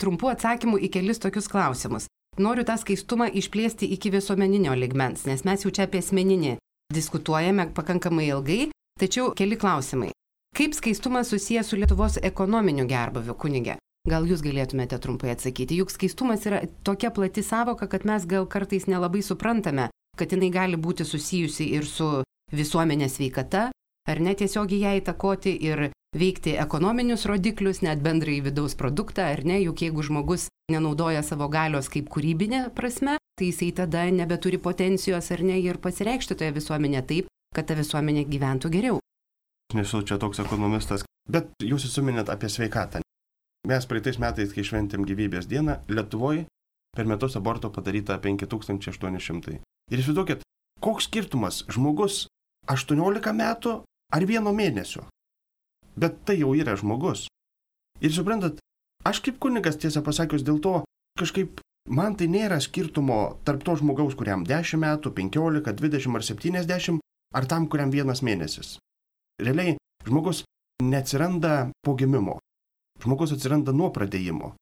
trumpų 0.03 0.33
atsakymų 0.35 0.83
į 0.83 0.91
kelis 0.93 1.23
tokius 1.23 1.49
klausimus. 1.49 2.09
Noriu 2.41 2.65
tą 2.65 2.79
skaistumą 2.81 3.27
išplėsti 3.29 3.85
iki 3.93 4.09
visuomeninio 4.09 4.73
ligmens, 4.73 5.27
nes 5.29 5.43
mes 5.45 5.65
jau 5.67 5.71
čia 5.71 5.85
apie 5.85 6.01
asmeninį 6.01 6.55
diskutuojame 6.97 7.67
pakankamai 7.77 8.31
ilgai, 8.31 8.71
tačiau 9.01 9.35
keli 9.37 9.59
klausimai. 9.61 10.09
Kaip 10.57 10.73
skaistumas 10.73 11.29
susijęs 11.29 11.69
su 11.69 11.77
Lietuvos 11.77 12.17
ekonominiu 12.25 12.87
gerbaviu, 12.89 13.37
kunigė? 13.37 13.77
Gal 14.09 14.25
jūs 14.25 14.41
galėtumėte 14.45 14.97
trumpai 14.99 15.35
atsakyti, 15.35 15.77
juk 15.77 15.93
skaistumas 15.93 16.49
yra 16.49 16.63
tokia 16.85 17.13
plati 17.13 17.45
savoka, 17.45 17.87
kad 17.87 18.09
mes 18.09 18.25
gal 18.25 18.49
kartais 18.49 18.89
nelabai 18.89 19.21
suprantame, 19.21 19.91
kad 20.17 20.33
jinai 20.33 20.49
gali 20.51 20.81
būti 20.81 21.05
susijusi 21.05 21.69
ir 21.77 21.85
su 21.85 22.23
visuomenės 22.53 23.21
veikata, 23.21 23.69
ar 24.09 24.25
netiesiogiai 24.25 24.87
ją 24.87 24.95
įtakoti 25.03 25.53
ir 25.69 25.91
veikti 26.17 26.57
ekonominius 26.61 27.27
rodiklius, 27.29 27.83
net 27.83 28.03
bendrai 28.05 28.41
vidaus 28.45 28.75
produktą, 28.79 29.31
ar 29.33 29.45
ne, 29.45 29.61
juk 29.63 29.85
jeigu 29.87 30.05
žmogus 30.05 30.49
nenaudoja 30.73 31.23
savo 31.27 31.49
galios 31.53 31.89
kaip 31.93 32.11
kūrybinė 32.13 32.67
prasme, 32.77 33.17
tai 33.39 33.53
jisai 33.53 33.73
tada 33.77 34.05
nebeturi 34.11 34.61
potencijos 34.61 35.31
ar 35.33 35.45
ne 35.47 35.61
ir 35.61 35.81
pasireikšti 35.81 36.37
toje 36.37 36.53
visuomenėje 36.59 37.07
taip, 37.09 37.33
kad 37.57 37.69
ta 37.69 37.79
visuomenė 37.79 38.27
gyventų 38.29 38.73
geriau 38.73 39.01
nesu 39.75 40.03
čia 40.03 40.19
toks 40.21 40.41
ekonomistas, 40.43 41.05
bet 41.29 41.51
jūs 41.63 41.87
įsiminėt 41.89 42.31
apie 42.33 42.51
sveikatą. 42.53 43.03
Mes 43.69 43.87
praeitais 43.87 44.19
metais, 44.19 44.53
kai 44.55 44.65
šventėm 44.67 45.07
gyvybės 45.07 45.47
dieną, 45.51 45.83
Lietuvoje 45.89 46.47
per 46.97 47.09
metus 47.09 47.37
aborto 47.39 47.71
padaryta 47.73 48.19
5800. 48.21 49.61
Ir 49.93 50.03
įsivaizduokit, 50.03 50.43
koks 50.83 51.09
skirtumas 51.09 51.63
žmogus 51.71 52.27
18 52.69 53.33
metų 53.39 53.79
ar 54.13 54.27
vieno 54.29 54.53
mėnesio. 54.53 55.07
Bet 55.97 56.23
tai 56.27 56.39
jau 56.41 56.55
yra 56.57 56.77
žmogus. 56.79 57.27
Ir 58.03 58.13
suprantat, 58.15 58.59
aš 59.07 59.21
kaip 59.25 59.39
kunigas 59.43 59.79
tiesą 59.79 60.03
pasakius 60.05 60.45
dėl 60.47 60.59
to 60.65 60.81
kažkaip 61.21 61.61
man 61.89 62.17
tai 62.17 62.29
nėra 62.31 62.59
skirtumo 62.63 63.39
tarp 63.47 63.65
to 63.67 63.77
žmogaus, 63.81 64.17
kuriam 64.19 64.47
10 64.49 64.81
metų, 64.81 65.13
15, 65.15 65.75
20 65.79 66.17
ar 66.17 66.27
70, 66.27 67.03
ar 67.35 67.47
tam, 67.49 67.69
kuriam 67.69 67.93
vienas 67.93 68.23
mėnesis. 68.23 68.79
Realiai 69.43 69.77
žmogus 70.07 70.45
neatsiranda 70.83 71.71
po 71.85 71.95
gimimo. 71.99 72.39
Žmogus 73.03 73.35
atsiranda 73.35 73.75
nuo 73.75 73.91
pradėjimo. 73.95 74.55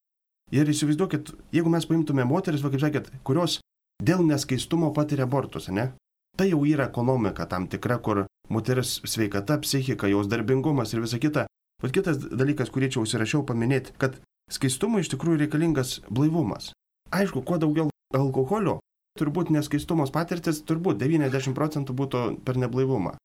Ir 0.51 0.71
įsivaizduokit, 0.71 1.31
jeigu 1.55 1.71
mes 1.71 1.87
paimtume 1.87 2.25
moteris, 2.27 2.62
va 2.64 2.73
kaip 2.73 2.83
sakėt, 2.83 3.11
kurios 3.27 3.61
dėl 4.03 4.25
neskaistumo 4.27 4.90
patiria 4.97 5.29
abortus, 5.29 5.69
ne? 5.71 5.93
Tai 6.37 6.49
jau 6.49 6.64
yra 6.66 6.88
ekonomika 6.88 7.47
tam 7.47 7.69
tikra, 7.71 8.01
kur 8.03 8.25
moteris 8.51 8.99
sveikata, 9.07 9.61
psichika, 9.63 10.11
jos 10.11 10.29
darbingumas 10.29 10.93
ir 10.95 11.05
visa 11.05 11.19
kita. 11.23 11.47
Bet 11.81 11.95
kitas 11.97 12.19
dalykas, 12.21 12.69
kurį 12.75 12.91
čia 12.93 13.05
užsirašiau 13.05 13.47
paminėti, 13.49 13.95
kad 13.97 14.19
skaistumui 14.53 15.01
iš 15.05 15.15
tikrųjų 15.15 15.45
reikalingas 15.45 16.01
blaivumas. 16.11 16.73
Aišku, 17.15 17.43
kuo 17.47 17.57
daugiau 17.63 17.89
alkoholio, 18.15 18.81
turbūt 19.19 19.51
neskaistumas 19.55 20.13
patirtis, 20.15 20.61
turbūt 20.67 21.01
90 21.01 21.57
procentų 21.57 21.97
būtų 21.97 22.23
per 22.45 22.61
neblaivumą. 22.61 23.17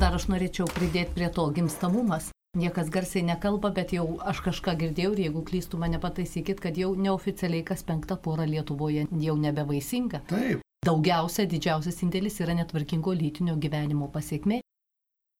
Dar 0.00 0.14
aš 0.16 0.28
norėčiau 0.30 0.68
pridėti 0.70 1.14
prie 1.16 1.28
to 1.32 1.48
gimstamumas. 1.54 2.30
Niekas 2.54 2.90
garsiai 2.94 3.24
nekalba, 3.26 3.72
bet 3.74 3.92
jau 3.94 4.04
aš 4.22 4.40
kažką 4.46 4.76
girdėjau 4.78 5.14
ir 5.16 5.22
jeigu 5.24 5.42
klystų 5.46 5.78
mane 5.82 5.98
pataisykit, 6.02 6.60
kad 6.62 6.76
jau 6.78 6.92
neoficialiai 6.94 7.64
kas 7.66 7.82
penkta 7.82 8.14
pora 8.14 8.46
Lietuvoje 8.46 9.08
jau 9.10 9.34
nebevaisinga. 9.34 10.22
Taip. 10.30 10.62
Daugiausia, 10.86 11.48
didžiausias 11.50 11.98
indėlis 12.06 12.38
yra 12.44 12.54
netvarkingo 12.54 13.14
lytinio 13.16 13.56
gyvenimo 13.58 14.06
pasiekmė. 14.12 14.60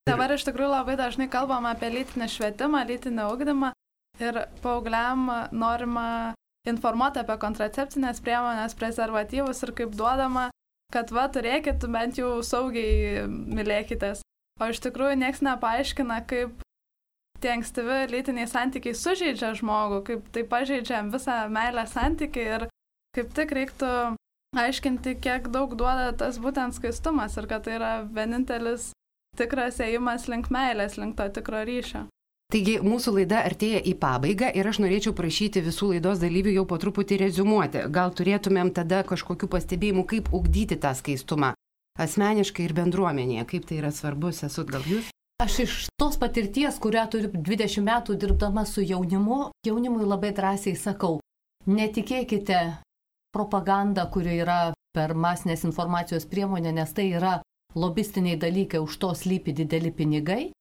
Dabar 0.05 0.35
iš 0.35 0.45
tikrųjų 0.45 0.69
labai 0.69 0.95
dažnai 1.01 1.31
kalbam 1.33 1.65
apie 1.65 1.89
lytinį 1.89 2.27
švietimą, 2.29 2.83
lytinį 2.91 3.25
ugdymą 3.33 3.71
ir 4.21 4.39
paaugliam 4.61 5.31
norima 5.57 6.35
informuoti 6.69 7.23
apie 7.23 7.37
kontracepcinės 7.41 8.21
priemonės, 8.25 8.77
prezervatyvus 8.77 9.63
ir 9.65 9.73
kaip 9.79 9.95
duodama, 9.97 10.51
kad 10.93 11.09
va 11.13 11.25
turėkit, 11.33 11.87
bent 11.93 12.21
jau 12.21 12.37
saugiai 12.45 13.25
mylėkitės. 13.29 14.21
O 14.61 14.69
iš 14.71 14.83
tikrųjų 14.85 15.17
niekas 15.23 15.41
nepaaiškina, 15.45 16.19
kaip 16.29 16.61
tie 17.41 17.55
ankstyvi 17.55 18.05
lytiniai 18.13 18.49
santykiai 18.49 18.97
sužeidžia 18.97 19.55
žmogų, 19.57 20.03
kaip 20.11 20.27
tai 20.37 20.45
pažeidžia 20.49 21.01
visą 21.15 21.39
meilę 21.53 21.87
santykiai 21.91 22.59
ir 22.59 22.67
kaip 23.17 23.33
tik 23.37 23.57
reiktų 23.57 23.91
aiškinti, 24.61 25.17
kiek 25.25 25.49
daug 25.49 25.73
duoda 25.81 26.13
tas 26.13 26.37
būtent 26.39 26.77
skaistumas 26.77 27.41
ir 27.41 27.49
kad 27.51 27.65
tai 27.65 27.81
yra 27.81 27.95
vienintelis 28.05 28.93
tikras 29.39 29.81
ėjimas 29.85 30.29
link 30.31 30.51
meilės, 30.55 30.99
link 31.01 31.17
to 31.19 31.29
tikro 31.39 31.63
ryšio. 31.67 32.07
Taigi 32.53 32.77
mūsų 32.85 33.17
laida 33.17 33.41
artėja 33.49 33.81
į 33.83 33.97
pabaigą 33.99 34.51
ir 34.55 34.69
aš 34.69 34.79
norėčiau 34.85 35.15
prašyti 35.17 35.63
visų 35.65 35.95
laidos 35.95 36.21
dalyvių 36.23 36.53
jau 36.59 36.65
po 36.71 36.79
truputį 36.79 37.19
rezumuoti. 37.25 37.87
Gal 37.91 38.13
turėtumėm 38.15 38.71
tada 38.77 39.01
kažkokių 39.09 39.49
pastebėjimų, 39.51 40.05
kaip 40.13 40.31
ugdyti 40.37 40.79
tą 40.79 40.93
skaistumą 40.95 41.55
asmeniškai 41.99 42.67
ir 42.67 42.75
bendruomenėje, 42.77 43.47
kaip 43.51 43.67
tai 43.69 43.81
yra 43.81 43.91
svarbu, 43.95 44.33
esu 44.35 44.65
gal 44.69 44.87
jūs? 44.87 45.11
Aš 45.43 45.59
iš 45.65 45.75
tos 45.99 46.17
patirties, 46.19 46.79
kurią 46.83 47.09
turiu 47.11 47.31
20 47.35 47.83
metų 47.87 48.15
dirbdama 48.23 48.63
su 48.71 48.85
jaunimu, 48.87 49.51
jaunimui 49.67 50.07
labai 50.07 50.31
drąsiai 50.35 50.77
sakau, 50.79 51.19
netikėkite 51.67 52.61
propagandą, 53.35 54.07
kuri 54.15 54.39
yra 54.45 54.59
per 54.95 55.15
masinės 55.19 55.67
informacijos 55.67 56.27
priemonę, 56.31 56.71
nes 56.77 56.95
tai 56.95 57.09
yra 57.19 57.41
lobistiniai 57.75 58.39
dalykai, 58.41 58.81
už 58.81 58.99
to 58.99 59.15
slypi 59.15 59.53
dideli 59.53 59.91
pinigai 59.91 60.53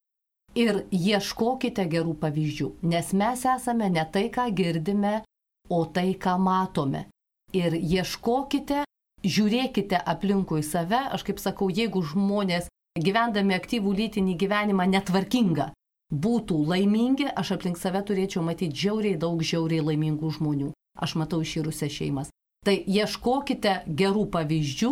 ir 0.55 0.83
ieškokite 0.93 1.85
gerų 1.89 2.15
pavyzdžių, 2.21 2.69
nes 2.85 3.13
mes 3.17 3.45
esame 3.55 3.89
ne 3.89 4.05
tai, 4.13 4.29
ką 4.33 4.49
girdime, 4.53 5.21
o 5.69 5.85
tai, 5.85 6.13
ką 6.13 6.37
matome. 6.37 7.07
Ir 7.53 7.73
ieškokite, 7.73 8.83
žiūrėkite 9.23 9.97
aplinkui 9.97 10.63
save, 10.65 10.99
aš 11.15 11.25
kaip 11.25 11.41
sakau, 11.41 11.69
jeigu 11.69 12.01
žmonės 12.05 12.69
gyvendami 12.99 13.55
aktyvų 13.57 13.93
lytinį 13.97 14.35
gyvenimą 14.37 14.85
netvarkingą 14.89 15.71
būtų 16.13 16.59
laimingi, 16.69 17.29
aš 17.33 17.55
aplink 17.57 17.79
save 17.81 18.03
turėčiau 18.05 18.43
matyti 18.45 18.85
žiauriai 18.85 19.17
daug 19.17 19.41
žiauriai 19.41 19.81
laimingų 19.81 20.29
žmonių. 20.37 20.69
Aš 21.01 21.15
matau 21.17 21.41
iširusią 21.41 21.89
šeimas. 21.89 22.29
Tai 22.63 22.75
ieškokite 22.77 23.81
gerų 23.89 24.27
pavyzdžių, 24.33 24.91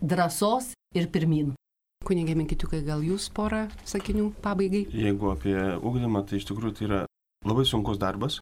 drąsos 0.00 0.70
ir 0.96 1.08
pirmin. 1.12 1.52
Kunigė 2.02 2.34
Minkitiukai, 2.34 2.80
gal 2.82 3.02
jūs 3.06 3.28
porą 3.34 3.68
sakinių 3.86 4.32
pabaigai? 4.42 4.86
Jeigu 4.90 5.30
apie 5.30 5.54
ugdymą, 5.78 6.24
tai 6.26 6.40
iš 6.40 6.48
tikrųjų 6.48 6.74
tai 6.78 6.88
yra 6.88 7.02
labai 7.46 7.64
sunkus 7.68 8.00
darbas, 8.02 8.40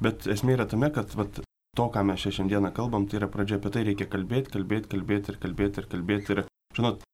bet 0.00 0.24
esmė 0.32 0.56
yra 0.56 0.66
tame, 0.70 0.88
kad 0.94 1.12
vat, 1.18 1.42
to, 1.76 1.88
ką 1.92 2.04
mes 2.08 2.24
šiandieną 2.24 2.72
kalbam, 2.76 3.04
tai 3.08 3.20
yra 3.20 3.28
pradžia 3.32 3.60
apie 3.60 3.72
tai 3.74 3.84
reikia 3.90 4.08
kalbėti, 4.08 4.54
kalbėti, 4.54 4.88
kalbėti 4.94 5.32
ir 5.34 5.40
kalbėti 5.42 5.82
ir 5.82 5.90
kalbėti. 5.92 6.36
Ir, 6.36 6.42
žinot, 6.78 7.04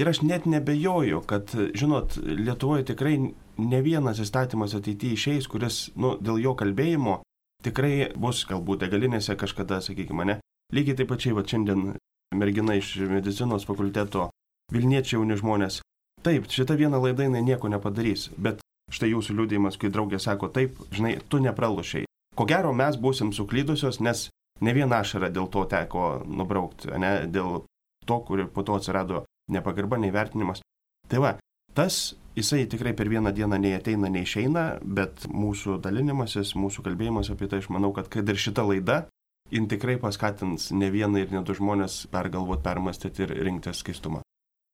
ir 0.00 0.12
aš 0.12 0.22
net 0.24 0.48
nebejoju, 0.48 1.20
kad, 1.28 1.52
žinot, 1.76 2.16
Lietuvoje 2.24 2.88
tikrai 2.94 3.18
ne 3.60 3.84
vienas 3.84 4.20
įstatymas 4.24 4.76
ateityje 4.78 5.20
išeis, 5.20 5.50
kuris, 5.52 5.82
nu, 6.00 6.16
dėl 6.16 6.40
jo 6.40 6.56
kalbėjimo 6.56 7.20
tikrai 7.66 8.12
bus 8.16 8.44
galbūt 8.48 8.84
degalinėse 8.84 9.36
kažkada, 9.36 9.82
sakykime, 9.84 10.28
ne. 10.28 10.40
Lygiai 10.74 10.96
taip 10.98 11.12
pačiai, 11.12 11.34
va 11.36 11.44
šiandien 11.46 11.92
mergina 12.34 12.74
iš 12.74 12.96
medicinos 13.10 13.66
fakulteto 13.68 14.30
Vilniečiai 14.72 15.20
jauni 15.20 15.36
žmonės. 15.38 15.80
Taip, 16.26 16.48
šita 16.50 16.74
viena 16.74 16.98
laida 16.98 17.22
jinai 17.22 17.44
nieko 17.46 17.68
nepadarys, 17.70 18.30
bet 18.34 18.58
štai 18.90 19.12
jūsų 19.12 19.36
liūdėjimas, 19.38 19.78
kai 19.78 19.92
draugė 19.94 20.18
sako, 20.18 20.48
taip, 20.50 20.80
žinai, 20.90 21.20
tu 21.30 21.38
nepralušiai. 21.38 22.08
Ko 22.36 22.46
gero 22.50 22.72
mes 22.74 22.98
būsim 22.98 23.30
suklydusios, 23.32 24.00
nes 24.02 24.26
ne 24.60 24.74
viena 24.74 25.00
ašara 25.04 25.30
dėl 25.30 25.46
to 25.52 25.62
teko 25.70 26.24
nubraukti, 26.26 26.90
ne 26.98 27.12
dėl 27.30 27.62
to, 28.06 28.18
kuri 28.26 28.48
po 28.50 28.66
to 28.66 28.74
atsirado 28.74 29.22
nepagarba, 29.52 30.00
neįvertinimas. 30.02 30.64
Tai 31.06 31.22
va, 31.22 31.32
tas 31.78 32.16
jisai 32.36 32.66
tikrai 32.70 32.92
per 32.96 33.08
vieną 33.08 33.30
dieną 33.34 33.58
nei 33.62 33.76
ateina, 33.78 34.10
nei 34.10 34.26
išeina, 34.26 34.66
bet 34.82 35.28
mūsų 35.30 35.78
dalinimasis, 35.84 36.56
mūsų 36.58 36.84
kalbėjimas 36.86 37.30
apie 37.32 37.48
tai, 37.50 37.62
aš 37.62 37.70
manau, 37.70 37.92
kad 37.96 38.10
kad 38.12 38.28
ir 38.28 38.40
šita 38.40 38.66
laida, 38.66 39.04
jin 39.50 39.68
tikrai 39.70 39.96
paskatins 40.02 40.70
ne 40.72 40.90
vieną 40.90 41.22
ir 41.22 41.34
ne 41.34 41.42
du 41.46 41.54
žmonės 41.56 42.04
pergalvoti, 42.12 42.64
permastyti 42.64 43.26
ir 43.26 43.34
rinktis 43.46 43.82
skaistumą. 43.82 44.22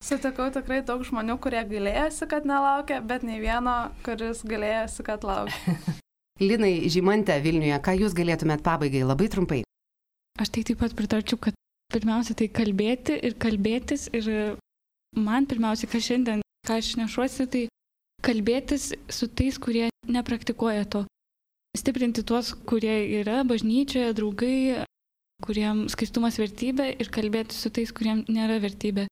Sutikau 0.03 0.49
tikrai 0.51 0.81
daug 0.83 1.05
žmonių, 1.07 1.37
kurie 1.43 1.61
galėjosi, 1.69 2.27
kad 2.31 2.47
nelaukia, 2.49 2.99
bet 3.07 3.23
nei 3.23 3.39
vieno, 3.43 3.93
kuris 4.03 4.43
galėjosi, 4.43 5.05
kad 5.07 5.23
laukia. 5.23 5.77
Linai 6.43 6.89
Žymantė 6.91 7.37
Vilniuje, 7.45 7.77
ką 7.85 7.95
jūs 8.01 8.17
galėtumėt 8.19 8.65
pabaigai 8.67 9.05
labai 9.07 9.29
trumpai? 9.31 9.61
Aš 10.43 10.51
tai 10.51 10.65
taip 10.67 10.81
pat 10.81 10.97
pritarčiau, 10.99 11.39
kad 11.39 11.55
pirmiausia 11.93 12.35
tai 12.35 12.49
kalbėti 12.51 13.15
ir 13.15 13.37
kalbėtis 13.39 14.09
ir 14.17 14.57
man 15.15 15.47
pirmiausia, 15.47 15.87
ką 15.93 16.01
šiandien, 16.03 16.43
ką 16.67 16.81
aš 16.81 16.95
nešuosi, 16.99 17.47
tai 17.53 17.63
kalbėtis 18.27 18.91
su 19.13 19.29
tais, 19.29 19.59
kurie 19.63 19.91
nepraktikuoja 20.11 20.89
to. 20.89 21.05
Stiprinti 21.73 22.21
tuos, 22.21 22.53
kurie 22.69 22.93
yra 23.17 23.41
bažnyčioje, 23.49 24.13
draugai, 24.13 24.85
kuriem 25.41 25.87
skaistumas 25.89 26.37
vertybė 26.37 26.91
ir 27.01 27.09
kalbėti 27.09 27.57
su 27.57 27.71
tais, 27.73 27.89
kuriem 27.97 28.27
nėra 28.29 28.59
vertybė. 28.61 29.07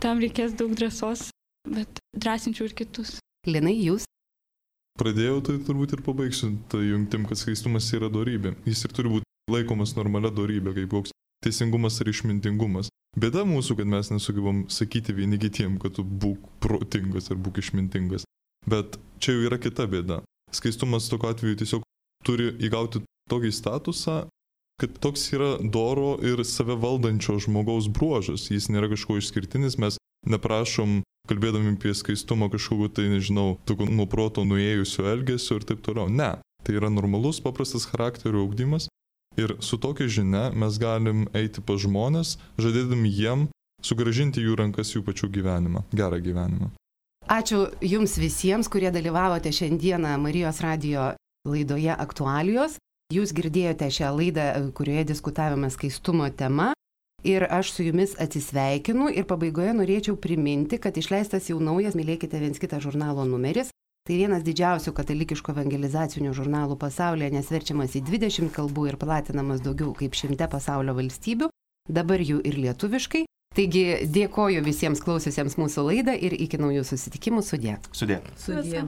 Tam 0.00 0.22
reikės 0.22 0.54
daug 0.56 0.72
drąsos, 0.78 1.26
bet 1.68 2.00
drąsinčiau 2.16 2.70
ir 2.70 2.74
kitus. 2.78 3.18
Linai, 3.46 3.74
jūs? 3.76 4.06
Pradėjau, 4.98 5.42
tai 5.44 5.58
turbūt 5.66 5.92
ir 5.94 6.02
pabaigsiu 6.06 6.54
tą 6.72 6.80
jungtim, 6.80 7.26
kad 7.28 7.38
skaistumas 7.38 7.90
yra 7.92 8.08
darybė. 8.10 8.54
Jis 8.64 8.86
ir 8.88 8.94
turi 8.96 9.12
būti 9.12 9.28
laikomas 9.52 9.92
normalia 9.98 10.32
darybė, 10.32 10.72
kaip 10.78 10.94
koks 10.94 11.12
teisingumas 11.44 12.00
ar 12.00 12.08
išmintingumas. 12.08 12.88
Bėda 13.20 13.44
mūsų, 13.48 13.76
kad 13.82 13.90
mes 13.90 14.08
nesugebam 14.14 14.64
sakyti 14.72 15.12
vieni 15.12 15.36
kitiem, 15.40 15.76
kad 15.82 15.98
tu 15.98 16.06
būk 16.08 16.40
protingas 16.64 17.28
ar 17.28 17.36
būk 17.36 17.60
išmintingas. 17.60 18.24
Bet 18.64 18.96
čia 19.20 19.36
jau 19.36 19.44
yra 19.50 19.60
kita 19.60 19.84
bėda. 19.92 20.22
Skaistumas 20.56 21.10
tokiu 21.12 21.28
atveju 21.28 21.60
tiesiog 21.60 21.84
turi 22.28 22.52
įgauti 22.68 23.02
tokį 23.32 23.52
statusą, 23.56 24.18
kad 24.78 24.98
toks 25.02 25.26
yra 25.34 25.56
doro 25.58 26.16
ir 26.22 26.44
save 26.46 26.76
valdančio 26.78 27.38
žmogaus 27.42 27.88
bruožas. 27.90 28.46
Jis 28.52 28.68
nėra 28.70 28.90
kažkuo 28.92 29.18
išskirtinis, 29.18 29.78
mes 29.80 29.98
neprašom, 30.28 31.00
kalbėdami 31.28 31.74
apie 31.74 31.94
skaistumą, 31.96 32.50
kažkokiu 32.52 32.92
tai, 32.94 33.08
nežinau, 33.12 33.56
tokio 33.68 33.88
nuo 33.90 34.06
proto 34.10 34.44
nuėjusio 34.46 35.08
elgesio 35.10 35.58
ir 35.58 35.66
taip 35.68 35.82
toliau. 35.86 36.06
Ne, 36.12 36.36
tai 36.64 36.78
yra 36.78 36.92
normalus, 36.92 37.42
paprastas 37.44 37.88
charakterio 37.90 38.44
augdymas 38.44 38.88
ir 39.38 39.56
su 39.60 39.78
tokia 39.78 40.08
žinia 40.10 40.48
mes 40.54 40.78
galim 40.82 41.26
eiti 41.36 41.62
pa 41.62 41.78
žmonės, 41.78 42.36
žadėdami 42.58 43.10
jiem 43.12 43.46
sugražinti 43.84 44.42
jų 44.42 44.56
rankas 44.58 44.94
jų 44.94 45.04
pačių 45.06 45.30
gyvenimą, 45.38 45.84
gerą 45.94 46.18
gyvenimą. 46.22 46.72
Ačiū 47.28 47.66
Jums 47.84 48.16
visiems, 48.18 48.70
kurie 48.72 48.90
dalyvavote 48.90 49.52
šiandieną 49.52 50.14
Marijos 50.22 50.62
radio 50.64 51.12
laidoje 51.46 51.94
aktualijos. 51.94 52.78
Jūs 53.14 53.32
girdėjote 53.32 53.88
šią 53.92 54.10
laidą, 54.16 54.48
kurioje 54.76 55.06
diskutavome 55.12 55.70
skaistumo 55.72 56.28
tema. 56.30 56.72
Ir 57.26 57.46
aš 57.50 57.72
su 57.72 57.82
jumis 57.82 58.12
atsisveikinu 58.20 59.08
ir 59.10 59.26
pabaigoje 59.26 59.72
norėčiau 59.74 60.14
priminti, 60.22 60.78
kad 60.78 60.96
išleistas 60.96 61.48
jau 61.50 61.58
naujas 61.58 61.96
Mylėkite 61.98 62.38
viens 62.38 62.60
kitą 62.62 62.78
žurnalo 62.84 63.24
numeris. 63.26 63.72
Tai 64.06 64.16
vienas 64.16 64.44
didžiausių 64.46 64.94
katalikiško 64.96 65.52
evangelizacinių 65.52 66.30
žurnalų 66.36 66.78
pasaulyje, 66.80 67.32
nes 67.34 67.50
verčiamas 67.52 67.96
į 67.98 68.04
20 68.06 68.52
kalbų 68.54 68.86
ir 68.92 68.96
platinamas 69.00 69.60
daugiau 69.64 69.90
kaip 69.98 70.14
šimte 70.16 70.46
pasaulio 70.48 70.94
valstybių, 70.96 71.50
dabar 71.92 72.22
jų 72.22 72.38
ir 72.48 72.56
lietuviškai. 72.62 73.26
Taigi 73.58 73.84
dėkoju 74.14 74.62
visiems 74.64 75.02
klausiusiems 75.04 75.58
mūsų 75.60 75.84
laidą 75.90 76.14
ir 76.14 76.36
iki 76.38 76.60
naujų 76.60 76.86
susitikimų 76.88 77.42
sudė. 77.44 77.76
Sudė. 77.92 78.22
Sudie. 78.38 78.86